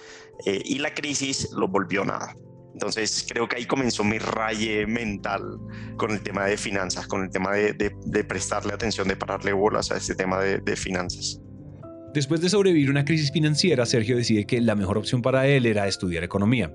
Eh, 0.46 0.62
y 0.66 0.80
la 0.80 0.94
crisis 0.94 1.50
los 1.52 1.70
volvió 1.70 2.04
nada. 2.04 2.36
Entonces 2.74 3.26
creo 3.30 3.48
que 3.48 3.58
ahí 3.58 3.66
comenzó 3.66 4.04
mi 4.04 4.18
raye 4.18 4.86
mental 4.88 5.60
con 5.98 6.12
el 6.12 6.22
tema 6.22 6.46
de 6.46 6.58
finanzas, 6.58 7.08
con 7.08 7.24
el 7.24 7.30
tema 7.30 7.54
de, 7.54 7.74
de, 7.74 8.24
prestarle 8.24 8.74
atención, 8.74 9.08
de 9.08 9.16
pararle 9.16 9.54
bolas 9.54 9.92
a 9.92 9.98
este 9.98 10.16
tema 10.16 10.40
de, 10.40 10.76
finanzas. 10.76 11.42
Después 12.14 12.42
de 12.42 12.50
sobrevivir 12.50 12.90
una 12.90 13.06
crisis 13.06 13.32
financiera, 13.32 13.86
Sergio 13.86 14.16
decide 14.16 14.46
que 14.46 14.60
la 14.62 14.76
mejor 14.76 14.98
opción 14.98 15.22
para 15.22 15.48
él 15.48 15.66
era 15.66 15.88
estudiar 15.88 16.24
economía. 16.24 16.74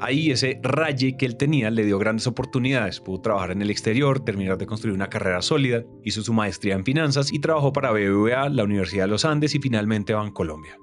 Ahí 0.00 0.30
ese 0.30 0.58
raye 0.62 1.16
que 1.16 1.26
él 1.26 1.36
tenía 1.36 1.70
le 1.70 1.84
dio 1.84 1.98
grandes 1.98 2.26
oportunidades. 2.26 3.00
Pudo 3.00 3.20
trabajar 3.20 3.50
en 3.50 3.62
el 3.62 3.70
exterior, 3.70 4.24
terminar 4.24 4.56
de 4.56 4.66
construir 4.66 4.94
una 4.94 5.10
carrera 5.10 5.42
sólida, 5.42 5.84
hizo 6.04 6.22
su 6.22 6.32
maestría 6.32 6.74
en 6.74 6.84
finanzas 6.84 7.32
y 7.32 7.40
trabajó 7.40 7.72
para 7.72 7.92
BBVA, 7.92 8.48
la 8.48 8.64
Universidad 8.64 9.04
de 9.04 9.08
los 9.08 9.24
Andes 9.24 9.54
y 9.54 9.58
finalmente 9.58 10.14
Bancolombia. 10.14 10.78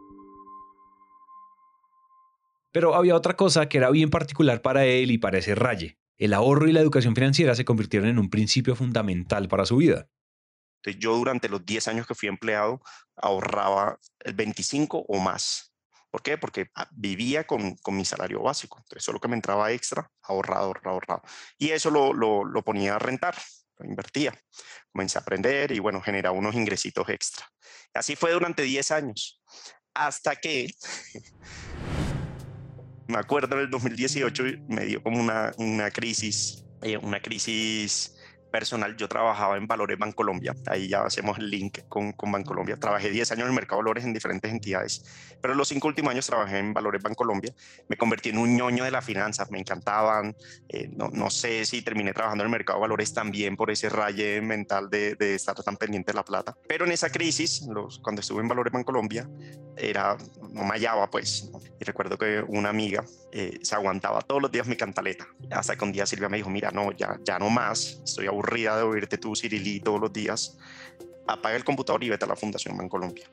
Pero 2.71 2.95
había 2.95 3.15
otra 3.15 3.35
cosa 3.35 3.69
que 3.69 3.77
era 3.77 3.89
bien 3.89 4.09
particular 4.09 4.61
para 4.61 4.85
él 4.85 5.11
y 5.11 5.17
para 5.17 5.37
ese 5.37 5.55
raye. 5.55 5.97
El 6.17 6.33
ahorro 6.33 6.67
y 6.67 6.73
la 6.73 6.79
educación 6.79 7.15
financiera 7.15 7.55
se 7.55 7.65
convirtieron 7.65 8.09
en 8.09 8.19
un 8.19 8.29
principio 8.29 8.75
fundamental 8.75 9.47
para 9.47 9.65
su 9.65 9.77
vida. 9.77 10.09
yo 10.99 11.15
durante 11.15 11.49
los 11.49 11.65
10 11.65 11.87
años 11.89 12.07
que 12.07 12.15
fui 12.15 12.29
empleado 12.29 12.81
ahorraba 13.15 13.99
el 14.19 14.33
25 14.33 15.05
o 15.07 15.19
más 15.19 15.73
¿Por 16.09 16.23
qué? 16.23 16.37
Porque 16.37 16.71
ah, 16.75 16.87
vivía 16.91 17.45
con, 17.45 17.75
con, 17.75 17.95
mi 17.95 18.05
salario 18.05 18.41
básico. 18.41 18.77
Entonces, 18.79 19.03
solo 19.03 19.19
que 19.19 19.27
me 19.27 19.35
entraba 19.35 19.71
extra, 19.71 20.09
ahorrado, 20.23 20.65
ahorrado, 20.65 20.89
ahorrado. 20.89 21.21
Y 21.57 21.69
eso 21.69 21.89
lo, 21.89 22.13
lo, 22.13 22.45
lo 22.45 22.63
ponía 22.63 22.95
a 22.95 22.99
rentar, 22.99 23.35
lo 23.77 23.85
invertía. 23.85 24.33
Comencé 24.91 25.17
a 25.17 25.21
aprender 25.21 25.71
y, 25.71 25.79
bueno, 25.79 26.01
generaba 26.01 26.35
unos 26.35 26.55
ingresitos 26.55 27.07
extra. 27.09 27.45
Así 27.93 28.15
fue 28.15 28.31
durante 28.31 28.63
10 28.63 28.91
años. 28.91 29.41
Hasta 29.93 30.37
que, 30.37 30.73
me 33.07 33.17
acuerdo 33.17 33.55
en 33.55 33.61
el 33.63 33.69
2018, 33.69 34.43
me 34.67 34.85
dio 34.85 35.01
como 35.01 35.19
una, 35.19 35.53
una 35.57 35.91
crisis, 35.91 36.63
eh, 36.81 36.97
una 36.97 37.21
crisis 37.21 38.16
personal, 38.57 38.97
yo 38.97 39.07
trabajaba 39.07 39.55
en 39.55 39.67
Valores 39.67 39.99
Bancolombia, 39.99 40.55
ahí 40.65 40.87
ya 40.87 41.03
hacemos 41.03 41.37
el 41.37 41.51
link 41.51 41.81
con, 41.87 42.11
con 42.13 42.31
Bancolombia. 42.31 42.75
Trabajé 42.75 43.11
10 43.11 43.33
años 43.33 43.43
en 43.43 43.49
el 43.49 43.53
mercado 43.53 43.79
de 43.79 43.83
valores 43.83 44.03
en 44.03 44.13
diferentes 44.13 44.51
entidades, 44.51 45.05
pero 45.39 45.53
los 45.53 45.67
cinco 45.67 45.87
últimos 45.87 46.09
años 46.09 46.25
trabajé 46.25 46.57
en 46.57 46.73
Valores 46.73 47.03
Bancolombia. 47.03 47.53
Me 47.87 47.97
convertí 47.97 48.29
en 48.29 48.39
un 48.39 48.57
ñoño 48.57 48.83
de 48.83 48.89
las 48.89 49.05
finanzas, 49.05 49.51
me 49.51 49.59
encantaban. 49.59 50.35
Eh, 50.69 50.89
no, 50.91 51.09
no, 51.09 51.29
sé 51.29 51.65
si 51.65 51.83
terminé 51.83 52.13
trabajando 52.13 52.45
en 52.45 52.47
el 52.47 52.51
mercado 52.51 52.79
de 52.79 52.81
valores 52.81 53.13
también 53.13 53.55
por 53.55 53.69
ese 53.69 53.89
raye 53.89 54.41
mental 54.41 54.89
de, 54.89 55.13
de 55.13 55.35
estar 55.35 55.55
tan 55.61 55.77
pendiente 55.77 56.11
de 56.11 56.15
la 56.15 56.25
plata. 56.25 56.57
Pero 56.67 56.85
en 56.85 56.93
esa 56.93 57.11
crisis, 57.11 57.61
los, 57.67 57.99
cuando 57.99 58.21
estuve 58.21 58.41
en 58.41 58.47
Valores 58.47 58.73
Bancolombia, 58.73 59.29
era, 59.77 60.17
no 60.51 60.63
me 60.63 60.71
hallaba 60.71 61.09
pues. 61.09 61.51
Y 61.79 61.85
recuerdo 61.85 62.17
que 62.17 62.43
una 62.47 62.69
amiga 62.69 63.05
eh, 63.31 63.59
se 63.61 63.75
aguantaba 63.75 64.21
todos 64.21 64.41
los 64.41 64.51
días 64.51 64.67
mi 64.67 64.75
cantaleta. 64.75 65.27
Hasta 65.51 65.75
que 65.75 65.85
un 65.85 65.91
día 65.91 66.05
Silvia 66.05 66.29
me 66.29 66.37
dijo, 66.37 66.49
mira, 66.49 66.71
no, 66.71 66.91
ya, 66.91 67.19
ya 67.23 67.39
no 67.39 67.49
más, 67.49 68.01
estoy 68.03 68.27
aburrida 68.47 68.77
de 68.77 68.83
oírte 68.83 69.17
tú, 69.17 69.35
Cirilí, 69.35 69.79
todos 69.79 69.99
los 69.99 70.13
días. 70.13 70.57
Apaga 71.27 71.55
el 71.55 71.63
computador 71.63 72.03
y 72.03 72.09
vete 72.09 72.25
a 72.25 72.27
la 72.27 72.35
Fundación 72.35 72.77
Bancolombia. 72.77 73.25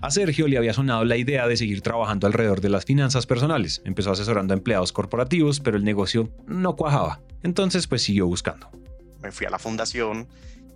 A 0.00 0.10
Sergio 0.10 0.46
le 0.46 0.56
había 0.56 0.72
sonado 0.72 1.04
la 1.04 1.16
idea 1.16 1.46
de 1.48 1.56
seguir 1.56 1.82
trabajando 1.82 2.26
alrededor 2.26 2.60
de 2.60 2.68
las 2.68 2.84
finanzas 2.84 3.26
personales. 3.26 3.82
Empezó 3.84 4.12
asesorando 4.12 4.54
a 4.54 4.56
empleados 4.56 4.92
corporativos, 4.92 5.60
pero 5.60 5.76
el 5.76 5.84
negocio 5.84 6.30
no 6.46 6.76
cuajaba. 6.76 7.20
Entonces, 7.42 7.86
pues 7.86 8.02
siguió 8.02 8.26
buscando. 8.26 8.70
Me 9.20 9.32
fui 9.32 9.46
a 9.46 9.50
la 9.50 9.58
fundación, 9.58 10.28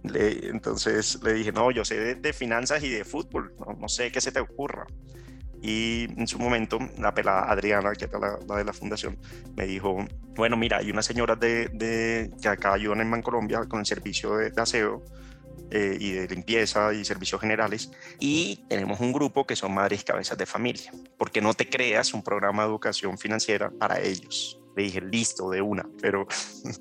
le, 0.02 0.49
entonces 0.49 1.20
le 1.22 1.34
dije, 1.34 1.52
no, 1.52 1.70
yo 1.70 1.84
sé 1.84 2.16
de, 2.16 2.32
finanzas 2.32 2.82
y 2.82 2.90
de 2.90 3.04
fútbol, 3.04 3.54
no, 3.61 3.75
no, 3.80 3.88
sé 3.88 4.11
qué 4.11 4.20
se 4.20 4.32
te 4.32 4.40
ocurra. 4.40 4.87
Y 5.62 6.09
en 6.16 6.26
su 6.26 6.40
momento, 6.40 6.81
la 6.99 7.14
pelada 7.14 7.50
Adriana, 7.50 7.92
que 7.92 8.07
era 8.07 8.19
la, 8.19 8.57
de 8.57 8.64
la 8.64 8.73
fundación, 8.73 9.16
me 9.57 9.64
dijo, 9.64 10.04
bueno, 10.35 10.57
mira, 10.57 10.78
hay 10.78 10.90
unas 10.90 11.07
señoras 11.07 11.38
de, 11.38 11.69
de 11.69 12.33
que 12.42 12.49
acá 12.49 12.73
ayudan 12.73 13.00
en 13.00 13.11
Bancolombia 13.11 13.61
con 13.69 13.78
el 13.78 13.87
servicio 13.87 14.37
de, 14.37 14.52
aseo 14.61 15.04
eh, 15.71 15.97
y 16.00 16.12
de 16.12 16.26
limpieza 16.26 16.92
y 16.92 17.04
servicios 17.04 17.40
generales. 17.40 17.92
Y 18.19 18.64
tenemos 18.69 18.99
un 18.99 19.12
grupo 19.12 19.47
que 19.47 19.54
son 19.54 19.73
madres 19.73 20.02
cabezas 20.02 20.37
de 20.37 20.47
familia, 20.47 20.92
porque 21.16 21.40
no 21.40 21.54
te 21.54 21.69
creas 21.69 22.12
un 22.12 22.25
programa 22.25 22.64
de 22.64 22.69
educación 22.69 23.16
financiera 23.16 23.71
para 23.71 24.00
ellos. 24.00 24.61
Le 24.76 24.83
dije, 24.83 25.00
listo, 25.00 25.49
de 25.49 25.62
una, 25.62 25.88
pero 26.00 26.26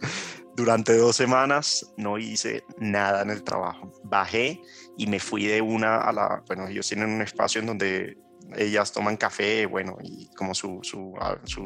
durante 0.55 0.97
dos 0.97 1.15
semanas 1.15 1.93
no 1.97 2.17
hice 2.17 2.63
nada 2.79 3.21
en 3.21 3.29
el 3.29 3.43
trabajo. 3.43 3.91
Bajé 4.05 4.59
y 4.97 5.05
me 5.05 5.19
fui 5.19 5.45
de 5.45 5.61
una 5.61 5.97
a 5.97 6.11
la, 6.11 6.43
bueno, 6.47 6.67
ellos 6.67 6.87
tienen 6.87 7.09
un 7.09 7.21
espacio 7.21 7.61
en 7.61 7.67
donde 7.67 8.17
ellas 8.55 8.91
toman 8.91 9.17
café, 9.17 9.65
bueno, 9.65 9.97
y 10.01 10.27
como 10.35 10.53
su, 10.53 10.79
su, 10.83 11.13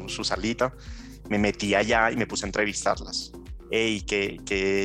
su, 0.08 0.24
salita, 0.24 0.72
me 1.28 1.38
metí 1.38 1.74
allá 1.74 2.10
y 2.10 2.16
me 2.16 2.26
puse 2.26 2.44
a 2.44 2.48
entrevistarlas. 2.48 3.32
Hey, 3.70 4.02
¿qué, 4.06 4.38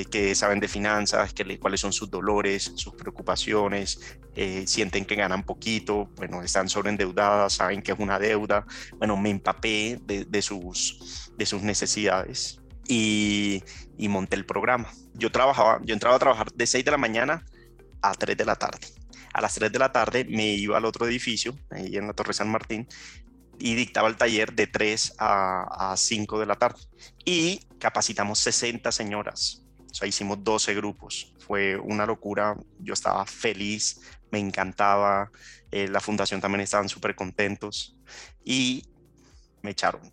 qué, 0.09 0.35
saben 0.35 0.59
de 0.59 0.67
finanzas? 0.67 1.33
¿Qué, 1.33 1.59
¿Cuáles 1.59 1.79
son 1.79 1.93
sus 1.93 2.09
dolores, 2.09 2.71
sus 2.75 2.93
preocupaciones? 2.95 4.17
Eh, 4.35 4.63
¿Sienten 4.65 5.05
que 5.05 5.15
ganan 5.15 5.43
poquito? 5.43 6.09
Bueno, 6.15 6.41
están 6.41 6.67
sobreendeudadas, 6.67 7.53
saben 7.53 7.83
que 7.83 7.91
es 7.91 7.99
una 7.99 8.17
deuda. 8.17 8.65
Bueno, 8.97 9.17
me 9.17 9.29
empapé 9.29 9.99
de, 10.03 10.25
de 10.25 10.41
sus, 10.41 11.31
de 11.37 11.45
sus 11.45 11.61
necesidades 11.61 12.59
y, 12.87 13.63
y 13.97 14.07
monté 14.07 14.35
el 14.35 14.45
programa. 14.45 14.91
Yo 15.13 15.31
trabajaba, 15.31 15.79
yo 15.83 15.93
entraba 15.93 16.15
a 16.15 16.19
trabajar 16.19 16.51
de 16.51 16.65
6 16.65 16.83
de 16.83 16.91
la 16.91 16.97
mañana 16.97 17.45
a 18.01 18.15
3 18.15 18.35
de 18.35 18.45
la 18.45 18.55
tarde 18.55 18.87
a 19.33 19.41
las 19.41 19.53
3 19.55 19.71
de 19.71 19.79
la 19.79 19.91
tarde 19.91 20.25
me 20.25 20.53
iba 20.53 20.77
al 20.77 20.85
otro 20.85 21.07
edificio, 21.07 21.57
ahí 21.69 21.95
en 21.95 22.07
la 22.07 22.13
Torre 22.13 22.33
San 22.33 22.49
Martín, 22.49 22.87
y 23.59 23.75
dictaba 23.75 24.07
el 24.07 24.17
taller 24.17 24.53
de 24.53 24.67
3 24.67 25.15
a, 25.19 25.91
a 25.91 25.97
5 25.97 26.39
de 26.39 26.45
la 26.45 26.55
tarde. 26.55 26.81
Y 27.23 27.59
capacitamos 27.79 28.39
60 28.39 28.91
señoras. 28.91 29.63
O 29.91 29.93
sea, 29.93 30.07
hicimos 30.07 30.43
12 30.43 30.73
grupos. 30.73 31.33
Fue 31.45 31.77
una 31.77 32.05
locura. 32.05 32.55
Yo 32.79 32.93
estaba 32.93 33.25
feliz, 33.25 34.01
me 34.31 34.39
encantaba. 34.39 35.31
Eh, 35.69 35.87
la 35.87 35.99
fundación 35.99 36.41
también 36.41 36.61
estaban 36.61 36.89
súper 36.89 37.15
contentos. 37.15 37.95
Y 38.43 38.87
me 39.61 39.71
echaron. 39.71 40.11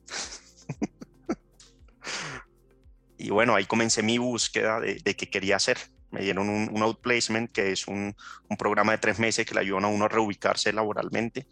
y 3.19 3.31
bueno, 3.31 3.55
ahí 3.55 3.65
comencé 3.65 4.03
mi 4.03 4.19
búsqueda 4.19 4.81
de, 4.81 4.97
de 4.97 5.17
qué 5.17 5.31
quería 5.31 5.57
hacer 5.57 5.79
me 6.11 6.23
dieron 6.23 6.49
un, 6.49 6.83
outplacement, 6.83 7.51
que 7.53 7.73
es 7.73 7.87
un, 7.87 8.15
programa 8.59 8.93
de 8.93 8.99
tres 8.99 9.19
meses 9.19 9.47
que 9.47 9.55
le 9.55 9.61
ayudan 9.61 9.85
a 9.85 9.89
uno 9.89 10.07
a 10.07 10.09
reubicarse 10.09 10.73
laboralmente, 10.73 11.47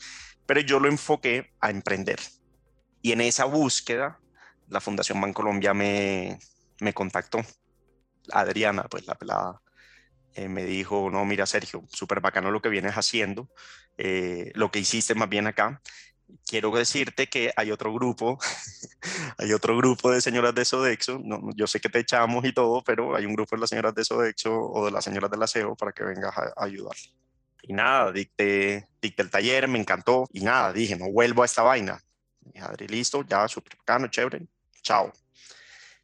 pero 0.47 0.61
yo 0.61 0.81
lo 0.81 0.89
enfoqué 0.89 1.53
a 1.61 1.71
emprender. 1.71 2.19
Y 3.03 3.13
en 3.13 3.21
esa 3.21 3.45
búsqueda, 3.45 4.19
la 4.69 4.81
Fundación 4.81 5.21
Bancolombia 5.21 5.75
me, 5.75 6.39
me 6.81 6.93
contactó. 6.93 7.41
Adriana, 8.33 8.85
pues 8.85 9.07
la 9.07 9.15
pelada, 9.15 9.61
eh, 10.35 10.49
me 10.49 10.65
dijo, 10.65 11.11
no, 11.11 11.25
mira 11.25 11.47
Sergio, 11.47 11.85
súper 11.89 12.21
bacano 12.21 12.51
lo 12.51 12.61
que 12.61 12.69
vienes 12.69 12.95
haciendo, 12.95 13.49
eh, 13.97 14.51
lo 14.55 14.71
que 14.71 14.81
hiciste 14.81 15.15
más 15.15 15.29
bien 15.29 15.47
acá, 15.47 15.81
quiero 16.47 16.71
decirte 16.71 17.29
que 17.29 17.53
hay 17.57 17.71
otro 17.71 17.93
grupo, 17.93 18.39
hay 19.39 19.53
otro 19.53 19.77
grupo 19.77 20.11
de 20.11 20.21
señoras 20.21 20.55
de 20.55 20.65
Sodexo, 20.65 21.21
no, 21.23 21.51
yo 21.55 21.67
sé 21.67 21.81
que 21.81 21.89
te 21.89 22.01
echamos 22.01 22.45
y 22.45 22.53
todo, 22.53 22.83
pero 22.83 23.17
hay 23.17 23.27
un 23.27 23.35
grupo 23.35 23.57
de 23.57 23.61
las 23.61 23.71
señoras 23.71 23.95
de 23.95 24.05
Sodexo 24.05 24.53
o 24.55 24.87
de 24.87 24.91
las 24.91 25.05
señoras 25.05 25.31
del 25.31 25.43
aseo 25.43 25.75
para 25.77 25.93
que 25.93 26.05
vengas 26.05 26.37
a, 26.37 26.53
ayudar. 26.57 26.97
Y 27.63 27.73
nada, 27.73 28.13
dicté, 28.13 28.89
dicté, 29.01 29.23
el 29.23 29.31
taller, 29.31 29.69
me 29.69 29.79
encantó 29.79 30.29
y 30.33 30.41
nada, 30.41 30.73
dije, 30.73 30.97
no 30.97 31.11
vuelvo 31.11 31.43
a 31.43 31.47
esta 31.47 31.63
vaina. 31.63 32.01
Y 32.55 32.59
Adri, 32.59 32.87
listo, 32.87 33.25
ya, 33.29 33.49
súper 33.49 33.77
bacano, 33.77 34.07
chévere, 34.07 34.47
chao. 34.83 35.13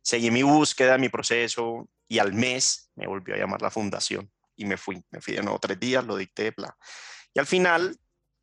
Seguí 0.03 0.33
mi 0.33 0.43
búsqueda, 0.43 0.99
mi 0.99 1.09
proceso 1.09 1.89
y 2.09 2.19
al 2.19 2.33
mes 2.33 2.91
me 2.97 3.07
volvió 3.07 3.35
a 3.35 3.39
llamar 3.39 3.63
la 3.63 3.71
fundación 3.71 4.29
y 4.57 4.65
me 4.65 4.77
fui, 4.77 5.03
me 5.11 5.21
fui 5.21 5.35
de 5.35 5.43
nuevo 5.43 5.59
tres 5.61 5.79
días, 5.79 6.05
lo 6.05 6.17
dicté, 6.17 6.51
bla. 6.51 6.77
Y 7.33 7.39
al 7.39 7.47
final 7.47 7.97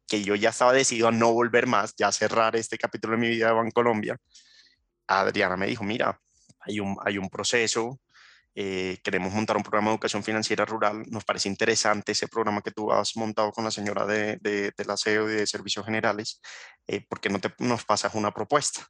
que 0.10 0.24
yo 0.24 0.36
ya 0.36 0.50
estaba 0.50 0.74
decidido 0.74 1.08
a 1.08 1.12
no 1.12 1.32
volver 1.32 1.68
más, 1.68 1.94
ya 1.96 2.12
cerrar 2.12 2.56
este 2.56 2.78
capítulo 2.78 3.14
de 3.14 3.20
mi 3.20 3.30
vida 3.30 3.48
de 3.48 3.54
Bancolombia, 3.54 4.18
Adriana 5.08 5.56
me 5.56 5.68
dijo, 5.68 5.84
mira, 5.84 6.20
hay 6.60 6.80
un, 6.80 6.98
hay 7.06 7.18
un 7.18 7.30
proceso, 7.30 8.00
eh, 8.56 8.98
queremos 9.04 9.32
montar 9.34 9.56
un 9.56 9.64
programa 9.64 9.90
de 9.90 9.94
educación 9.94 10.24
financiera 10.24 10.66
rural, 10.66 11.04
nos 11.08 11.24
parece 11.24 11.48
interesante 11.48 12.12
ese 12.12 12.28
programa 12.28 12.62
que 12.62 12.72
tú 12.72 12.92
has 12.92 13.16
montado 13.16 13.52
con 13.52 13.64
la 13.64 13.72
señora 13.72 14.06
de, 14.06 14.38
de, 14.42 14.74
del 14.76 14.90
aseo 14.90 15.30
y 15.30 15.36
de 15.36 15.48
servicios 15.48 15.86
generales, 15.86 16.42
eh, 16.88 17.06
¿por 17.08 17.20
qué 17.20 17.30
no 17.30 17.40
te, 17.40 17.54
nos 17.60 17.86
pasas 17.86 18.14
una 18.16 18.32
propuesta? 18.32 18.88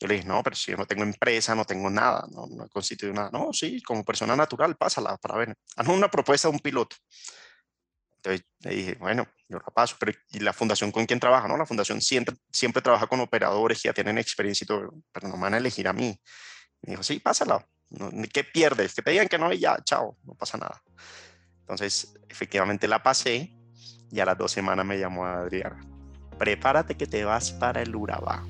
Yo 0.00 0.08
le 0.08 0.14
dije, 0.14 0.26
no, 0.26 0.42
pero 0.42 0.56
si 0.56 0.70
yo 0.70 0.78
no 0.78 0.86
tengo 0.86 1.02
empresa, 1.02 1.54
no 1.54 1.66
tengo 1.66 1.90
nada, 1.90 2.26
no, 2.32 2.46
no 2.46 2.64
he 2.64 2.68
constituido 2.70 3.12
nada. 3.12 3.28
No, 3.30 3.52
sí, 3.52 3.82
como 3.82 4.02
persona 4.02 4.34
natural, 4.34 4.74
pásala 4.74 5.18
para 5.18 5.36
ver. 5.36 5.54
Haznos 5.76 5.94
una 5.94 6.10
propuesta 6.10 6.48
de 6.48 6.54
un 6.54 6.60
piloto. 6.60 6.96
Entonces 8.22 8.46
le 8.60 8.74
dije, 8.74 8.96
bueno, 9.00 9.26
yo 9.48 9.58
la 9.58 9.72
paso, 9.72 9.96
pero 9.98 10.12
¿y 10.30 10.40
la 10.40 10.52
fundación 10.52 10.92
con 10.92 11.06
quién 11.06 11.18
trabaja? 11.18 11.48
No, 11.48 11.56
la 11.56 11.64
fundación 11.64 12.02
siempre, 12.02 12.36
siempre 12.52 12.82
trabaja 12.82 13.06
con 13.06 13.18
operadores 13.20 13.80
que 13.80 13.88
ya 13.88 13.94
tienen 13.94 14.18
experiencia 14.18 14.64
y 14.64 14.68
todo, 14.68 14.92
pero 15.10 15.28
no 15.28 15.36
me 15.36 15.44
van 15.44 15.54
a 15.54 15.56
elegir 15.56 15.88
a 15.88 15.94
mí. 15.94 16.20
Me 16.82 16.92
dijo, 16.92 17.02
sí, 17.02 17.18
pásala. 17.18 17.66
¿Qué 18.32 18.44
pierdes? 18.44 18.94
Que 18.94 19.02
te 19.02 19.10
digan 19.10 19.26
que 19.26 19.38
no 19.38 19.52
y 19.52 19.58
ya, 19.58 19.78
chao, 19.84 20.18
no 20.24 20.34
pasa 20.34 20.58
nada. 20.58 20.82
Entonces, 21.60 22.14
efectivamente 22.28 22.86
la 22.86 23.02
pasé 23.02 23.54
y 24.10 24.20
a 24.20 24.26
las 24.26 24.36
dos 24.36 24.52
semanas 24.52 24.84
me 24.84 24.98
llamó 24.98 25.24
Adriana. 25.24 25.80
Prepárate 26.38 26.96
que 26.96 27.06
te 27.06 27.24
vas 27.24 27.52
para 27.52 27.80
el 27.80 27.96
Urabá. 27.96 28.44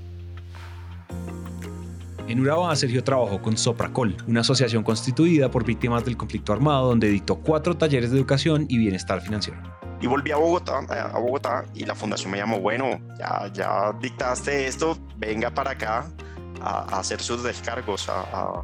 En 2.31 2.39
Urabá, 2.39 2.77
Sergio 2.77 3.03
trabajó 3.03 3.43
con 3.43 3.57
Sopracol, 3.57 4.17
una 4.29 4.43
asociación 4.43 4.85
constituida 4.85 5.51
por 5.51 5.65
víctimas 5.65 6.05
del 6.05 6.17
conflicto 6.17 6.53
armado 6.53 6.87
donde 6.87 7.09
dictó 7.09 7.41
cuatro 7.41 7.77
talleres 7.77 8.13
de 8.13 8.19
educación 8.19 8.67
y 8.69 8.79
bienestar 8.79 9.21
financiero. 9.21 9.61
Y 10.01 10.07
volví 10.07 10.31
a 10.31 10.37
Bogotá, 10.37 10.79
eh, 10.95 11.01
a 11.13 11.19
Bogotá 11.19 11.65
y 11.75 11.85
la 11.85 11.97
fundación 11.97 12.31
me 12.31 12.39
llamó, 12.39 12.61
bueno, 12.61 13.01
ya, 13.19 13.51
ya 13.53 13.93
dictaste 14.01 14.69
esto, 14.69 14.97
venga 15.17 15.51
para 15.51 15.73
acá 15.73 16.09
a, 16.61 17.01
hacer 17.01 17.21
sus 17.21 17.43
descargos, 17.43 18.09
a, 18.09 18.63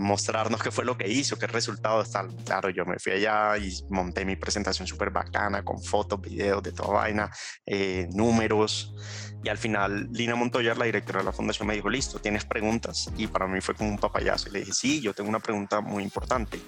mostrarnos 0.00 0.62
qué 0.62 0.70
fue 0.70 0.84
lo 0.84 0.96
que 0.96 1.08
hizo, 1.08 1.38
qué 1.38 1.46
resultado 1.46 2.02
está. 2.02 2.26
Claro, 2.44 2.70
yo 2.70 2.84
me 2.86 2.98
fui 2.98 3.12
allá 3.12 3.58
y 3.58 3.72
monté 3.90 4.24
mi 4.24 4.36
presentación 4.36 4.86
súper 4.86 5.10
bacana 5.10 5.62
con 5.62 5.82
fotos, 5.82 6.20
videos, 6.20 6.62
de 6.62 6.72
toda 6.72 6.94
vaina, 6.94 7.30
eh, 7.66 8.08
números. 8.12 8.94
Y 9.42 9.48
al 9.48 9.58
final, 9.58 10.08
Lina 10.12 10.34
Montoya, 10.34 10.74
la 10.74 10.84
directora 10.84 11.20
de 11.20 11.24
la 11.24 11.32
fundación, 11.32 11.68
me 11.68 11.74
dijo, 11.74 11.88
listo, 11.88 12.18
¿tienes 12.18 12.44
preguntas? 12.44 13.10
Y 13.16 13.26
para 13.26 13.46
mí 13.46 13.60
fue 13.60 13.74
como 13.74 13.90
un 13.90 13.98
papayazo. 13.98 14.48
Y 14.48 14.52
le 14.52 14.60
dije, 14.60 14.72
sí, 14.72 15.00
yo 15.00 15.14
tengo 15.14 15.28
una 15.30 15.40
pregunta 15.40 15.80
muy 15.80 16.02
importante. 16.02 16.60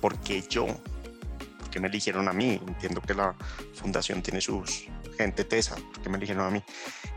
¿Por 0.00 0.18
qué 0.18 0.42
yo? 0.42 0.66
¿Por 0.66 1.70
qué 1.70 1.80
me 1.80 1.88
eligieron 1.88 2.28
a 2.28 2.32
mí? 2.32 2.60
Entiendo 2.66 3.00
que 3.00 3.14
la 3.14 3.34
fundación 3.74 4.22
tiene 4.22 4.40
sus 4.40 4.88
gente 5.20 5.44
tesa, 5.44 5.76
¿por 5.76 6.00
qué 6.00 6.08
me 6.08 6.16
eligieron 6.16 6.46
a 6.46 6.50
mí? 6.50 6.62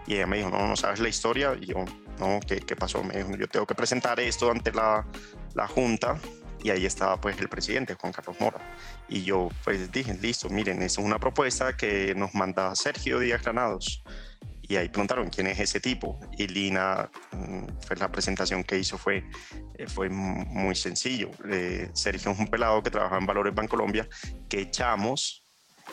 Y 0.05 0.15
ella 0.15 0.27
me 0.27 0.38
dijo, 0.38 0.50
no, 0.50 0.67
no 0.67 0.75
sabes 0.75 1.00
la 1.00 1.08
historia. 1.08 1.55
Y 1.60 1.67
yo, 1.67 1.86
no, 2.20 2.39
¿qué, 2.48 2.58
qué 2.58 2.75
pasó? 2.75 3.03
Me 3.03 3.15
dijo, 3.15 3.36
yo 3.36 3.48
tengo 3.48 3.65
que 3.65 3.75
presentar 3.75 4.20
esto 4.20 4.51
ante 4.51 4.72
la, 4.72 5.05
la 5.55 5.67
junta 5.67 6.20
y 6.63 6.70
ahí 6.70 6.86
estaba 6.86 7.20
pues 7.20 7.39
el 7.39 7.50
presidente 7.50 7.93
Juan 7.96 8.13
Carlos 8.13 8.38
Mora. 8.39 8.60
Y 9.10 9.24
yo 9.24 9.50
pues 9.63 9.91
dije 9.91 10.13
listo 10.15 10.50
miren 10.50 10.82
es 10.82 10.98
una 10.98 11.20
propuesta 11.20 11.75
que 11.75 12.15
nos 12.15 12.34
manda 12.34 12.74
Sergio 12.75 13.20
Díaz 13.20 13.43
Granados 13.43 14.03
y 14.62 14.77
ahí 14.77 14.88
preguntaron 14.88 15.29
quién 15.29 15.48
es 15.48 15.60
ese 15.60 15.82
tipo 15.82 16.20
y 16.38 16.48
Lina 16.48 17.12
pues 17.86 18.00
la 18.00 18.10
presentación 18.10 18.63
que 18.63 18.79
hizo 18.79 18.98
fue 18.98 19.25
eh, 19.77 19.88
fue 19.88 20.10
muy 20.10 20.75
sencillo. 20.75 21.29
Eh, 21.50 21.89
Sergio 21.93 22.32
es 22.32 22.39
un 22.39 22.48
pelado 22.48 22.82
que 22.82 22.89
trabaja 22.89 23.17
en 23.17 23.25
Valores 23.25 23.53
Bancolombia 23.53 24.08
que 24.48 24.62
echamos 24.62 25.42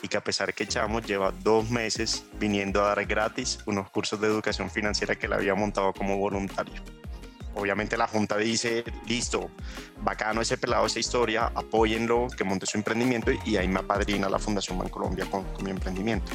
y 0.01 0.07
que 0.07 0.17
a 0.17 0.23
pesar 0.23 0.53
que 0.53 0.63
echamos 0.63 1.05
lleva 1.05 1.31
dos 1.31 1.69
meses 1.69 2.25
viniendo 2.39 2.81
a 2.81 2.95
dar 2.95 3.05
gratis 3.05 3.59
unos 3.65 3.89
cursos 3.89 4.19
de 4.19 4.27
educación 4.27 4.69
financiera 4.69 5.15
que 5.15 5.27
le 5.27 5.35
había 5.35 5.55
montado 5.55 5.93
como 5.93 6.17
voluntario. 6.17 6.81
Obviamente 7.53 7.97
la 7.97 8.07
Junta 8.07 8.37
dice, 8.37 8.83
listo, 9.07 9.51
bacano 10.01 10.41
ese 10.41 10.57
pelado, 10.57 10.85
esa 10.85 10.99
historia, 10.99 11.51
apóyenlo, 11.53 12.27
que 12.35 12.43
monte 12.43 12.65
su 12.65 12.77
emprendimiento 12.77 13.31
y 13.45 13.57
ahí 13.57 13.67
me 13.67 13.79
apadrina 13.79 14.29
la 14.29 14.39
Fundación 14.39 14.77
Bancolombia 14.77 15.25
con, 15.25 15.43
con 15.53 15.65
mi 15.65 15.71
emprendimiento. 15.71 16.31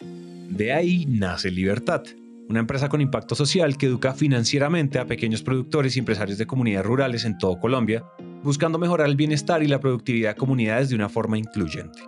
De 0.00 0.72
ahí 0.72 1.06
nace 1.06 1.50
Libertad, 1.50 2.02
una 2.48 2.60
empresa 2.60 2.88
con 2.88 3.00
impacto 3.00 3.34
social 3.34 3.76
que 3.76 3.86
educa 3.86 4.14
financieramente 4.14 4.98
a 4.98 5.06
pequeños 5.06 5.42
productores 5.42 5.96
y 5.96 5.98
empresarios 5.98 6.38
de 6.38 6.46
comunidades 6.46 6.86
rurales 6.86 7.24
en 7.24 7.38
todo 7.38 7.58
Colombia 7.58 8.04
buscando 8.42 8.78
mejorar 8.78 9.08
el 9.08 9.16
bienestar 9.16 9.62
y 9.62 9.68
la 9.68 9.80
productividad 9.80 10.30
de 10.30 10.36
comunidades 10.36 10.88
de 10.88 10.96
una 10.96 11.08
forma 11.08 11.38
incluyente. 11.38 12.00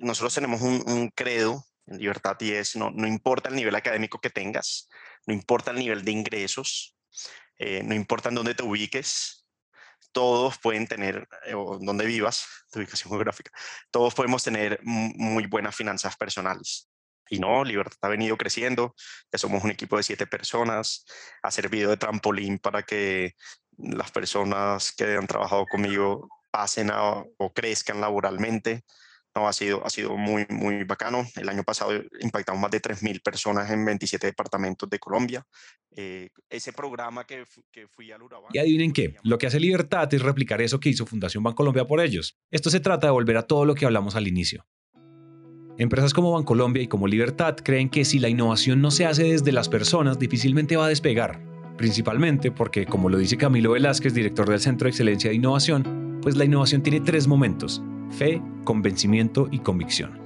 Nosotros 0.00 0.34
tenemos 0.34 0.60
un, 0.60 1.10
credo 1.14 1.64
en 1.86 1.98
libertad 1.98 2.36
y 2.40 2.50
es, 2.52 2.74
no, 2.74 2.90
no, 2.90 3.06
importa 3.06 3.48
el 3.48 3.54
nivel 3.54 3.74
académico 3.74 4.20
que 4.20 4.30
tengas, 4.30 4.88
no 5.26 5.32
importa 5.32 5.70
el 5.70 5.78
nivel 5.78 6.04
de 6.04 6.10
ingresos, 6.10 6.96
eh, 7.58 7.82
no 7.84 7.94
importa 7.94 8.28
en 8.28 8.34
dónde 8.34 8.54
te 8.54 8.64
ubiques, 8.64 9.46
todos 10.10 10.58
pueden 10.58 10.88
tener, 10.88 11.28
eh, 11.46 11.54
o 11.54 11.78
donde 11.80 12.04
vivas, 12.04 12.46
tu 12.70 12.80
ubicación 12.80 13.10
geográfica, 13.10 13.52
todos 13.90 14.12
podemos 14.14 14.42
tener 14.42 14.80
muy 14.82 15.46
buenas 15.46 15.74
finanzas 15.76 16.16
personales. 16.16 16.91
Y 17.32 17.38
no, 17.38 17.64
Libertad 17.64 17.96
ha 18.02 18.08
venido 18.08 18.36
creciendo, 18.36 18.94
ya 19.32 19.38
somos 19.38 19.64
un 19.64 19.70
equipo 19.70 19.96
de 19.96 20.02
siete 20.02 20.26
personas, 20.26 21.06
ha 21.42 21.50
servido 21.50 21.88
de 21.88 21.96
trampolín 21.96 22.58
para 22.58 22.82
que 22.82 23.36
las 23.78 24.10
personas 24.10 24.92
que 24.92 25.16
han 25.16 25.26
trabajado 25.26 25.64
conmigo 25.64 26.28
pasen 26.50 26.90
o 26.92 27.52
crezcan 27.54 28.02
laboralmente. 28.02 28.84
No, 29.34 29.48
ha 29.48 29.54
sido, 29.54 29.82
ha 29.82 29.88
sido 29.88 30.14
muy, 30.14 30.44
muy 30.50 30.84
bacano. 30.84 31.26
El 31.36 31.48
año 31.48 31.64
pasado 31.64 31.92
impactamos 32.20 32.60
más 32.60 32.70
de 32.70 32.82
3.000 32.82 33.22
personas 33.22 33.70
en 33.70 33.82
27 33.82 34.26
departamentos 34.26 34.90
de 34.90 34.98
Colombia. 34.98 35.42
Eh, 35.96 36.28
ese 36.50 36.74
programa 36.74 37.24
que, 37.26 37.44
que 37.70 37.88
fui 37.88 38.12
al 38.12 38.20
Urabá... 38.20 38.48
Y 38.52 38.58
adivinen 38.58 38.92
qué, 38.92 39.16
lo 39.22 39.38
que 39.38 39.46
hace 39.46 39.58
Libertad 39.58 40.12
es 40.12 40.20
replicar 40.20 40.60
eso 40.60 40.78
que 40.80 40.90
hizo 40.90 41.06
Fundación 41.06 41.42
Bancolombia 41.42 41.86
por 41.86 42.02
ellos. 42.02 42.38
Esto 42.50 42.68
se 42.68 42.80
trata 42.80 43.06
de 43.06 43.12
volver 43.12 43.38
a 43.38 43.46
todo 43.46 43.64
lo 43.64 43.74
que 43.74 43.86
hablamos 43.86 44.16
al 44.16 44.28
inicio. 44.28 44.66
Empresas 45.78 46.12
como 46.12 46.32
Bancolombia 46.32 46.82
y 46.82 46.86
como 46.86 47.08
Libertad 47.08 47.56
creen 47.56 47.88
que 47.88 48.04
si 48.04 48.18
la 48.18 48.28
innovación 48.28 48.82
no 48.82 48.90
se 48.90 49.06
hace 49.06 49.24
desde 49.24 49.52
las 49.52 49.68
personas, 49.70 50.18
difícilmente 50.18 50.76
va 50.76 50.86
a 50.86 50.88
despegar. 50.88 51.40
Principalmente 51.78 52.50
porque, 52.50 52.84
como 52.84 53.08
lo 53.08 53.16
dice 53.16 53.38
Camilo 53.38 53.72
Velázquez, 53.72 54.12
director 54.12 54.48
del 54.48 54.60
Centro 54.60 54.84
de 54.84 54.90
Excelencia 54.90 55.30
de 55.30 55.36
Innovación, 55.36 56.18
pues 56.20 56.36
la 56.36 56.44
innovación 56.44 56.82
tiene 56.82 57.00
tres 57.00 57.26
momentos, 57.26 57.82
fe, 58.10 58.42
convencimiento 58.64 59.48
y 59.50 59.60
convicción. 59.60 60.20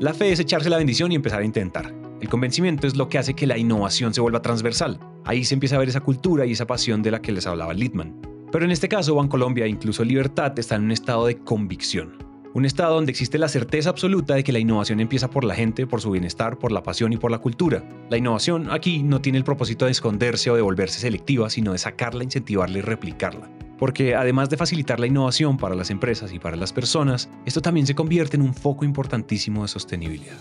La 0.00 0.12
fe 0.12 0.32
es 0.32 0.40
echarse 0.40 0.68
la 0.68 0.76
bendición 0.76 1.10
y 1.10 1.14
empezar 1.14 1.40
a 1.40 1.44
intentar. 1.44 1.94
El 2.20 2.28
convencimiento 2.28 2.86
es 2.86 2.96
lo 2.96 3.08
que 3.08 3.18
hace 3.18 3.34
que 3.34 3.46
la 3.46 3.56
innovación 3.56 4.12
se 4.12 4.20
vuelva 4.20 4.42
transversal. 4.42 5.00
Ahí 5.24 5.44
se 5.44 5.54
empieza 5.54 5.76
a 5.76 5.78
ver 5.78 5.88
esa 5.88 6.00
cultura 6.00 6.44
y 6.44 6.52
esa 6.52 6.66
pasión 6.66 7.02
de 7.02 7.10
la 7.10 7.22
que 7.22 7.32
les 7.32 7.46
hablaba 7.46 7.72
Littman. 7.72 8.20
Pero 8.52 8.66
en 8.66 8.70
este 8.70 8.88
caso, 8.88 9.14
Bancolombia 9.14 9.64
e 9.64 9.70
incluso 9.70 10.04
Libertad 10.04 10.56
están 10.58 10.82
en 10.82 10.84
un 10.86 10.92
estado 10.92 11.26
de 11.26 11.38
convicción. 11.38 12.31
Un 12.54 12.66
estado 12.66 12.96
donde 12.96 13.10
existe 13.10 13.38
la 13.38 13.48
certeza 13.48 13.88
absoluta 13.88 14.34
de 14.34 14.44
que 14.44 14.52
la 14.52 14.58
innovación 14.58 15.00
empieza 15.00 15.30
por 15.30 15.42
la 15.42 15.54
gente, 15.54 15.86
por 15.86 16.02
su 16.02 16.10
bienestar, 16.10 16.58
por 16.58 16.70
la 16.70 16.82
pasión 16.82 17.10
y 17.14 17.16
por 17.16 17.30
la 17.30 17.38
cultura. 17.38 17.82
La 18.10 18.18
innovación 18.18 18.70
aquí 18.70 19.02
no 19.02 19.22
tiene 19.22 19.38
el 19.38 19.44
propósito 19.44 19.86
de 19.86 19.92
esconderse 19.92 20.50
o 20.50 20.56
de 20.56 20.60
volverse 20.60 21.00
selectiva, 21.00 21.48
sino 21.48 21.72
de 21.72 21.78
sacarla, 21.78 22.24
incentivarla 22.24 22.76
y 22.76 22.82
replicarla. 22.82 23.48
Porque 23.78 24.14
además 24.14 24.50
de 24.50 24.58
facilitar 24.58 25.00
la 25.00 25.06
innovación 25.06 25.56
para 25.56 25.74
las 25.74 25.88
empresas 25.88 26.30
y 26.34 26.38
para 26.38 26.56
las 26.56 26.74
personas, 26.74 27.30
esto 27.46 27.62
también 27.62 27.86
se 27.86 27.94
convierte 27.94 28.36
en 28.36 28.42
un 28.42 28.52
foco 28.52 28.84
importantísimo 28.84 29.62
de 29.62 29.68
sostenibilidad. 29.68 30.36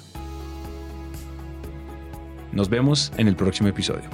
Nos 2.51 2.67
vemos 2.67 3.13
en 3.15 3.29
el 3.29 3.37
próximo 3.37 3.69
episodio. 3.69 4.09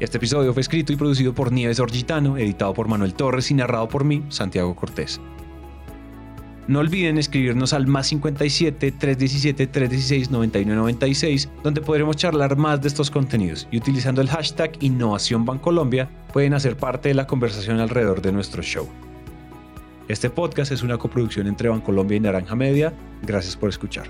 Este 0.00 0.16
episodio 0.16 0.52
fue 0.52 0.62
escrito 0.62 0.92
y 0.92 0.96
producido 0.96 1.32
por 1.34 1.52
Nieves 1.52 1.78
Orgitano, 1.78 2.36
editado 2.36 2.74
por 2.74 2.88
Manuel 2.88 3.14
Torres 3.14 3.52
y 3.52 3.54
narrado 3.54 3.88
por 3.88 4.02
mí, 4.02 4.24
Santiago 4.28 4.74
Cortés. 4.74 5.20
No 6.66 6.78
olviden 6.78 7.18
escribirnos 7.18 7.74
al 7.74 7.86
más 7.86 8.06
57 8.06 8.92
317 8.92 9.66
316 9.66 10.30
9996, 10.30 11.50
donde 11.62 11.82
podremos 11.82 12.16
charlar 12.16 12.56
más 12.56 12.80
de 12.80 12.88
estos 12.88 13.10
contenidos 13.10 13.68
y 13.70 13.76
utilizando 13.76 14.22
el 14.22 14.30
hashtag 14.30 14.72
Innovación 14.80 15.44
Bancolombia 15.44 16.08
pueden 16.32 16.54
hacer 16.54 16.76
parte 16.76 17.10
de 17.10 17.14
la 17.14 17.26
conversación 17.26 17.80
alrededor 17.80 18.22
de 18.22 18.32
nuestro 18.32 18.62
show. 18.62 18.88
Este 20.08 20.30
podcast 20.30 20.72
es 20.72 20.82
una 20.82 20.98
coproducción 20.98 21.46
entre 21.46 21.68
Bancolombia 21.68 22.16
y 22.16 22.20
Naranja 22.20 22.54
Media. 22.54 22.92
Gracias 23.22 23.56
por 23.56 23.68
escuchar. 23.68 24.06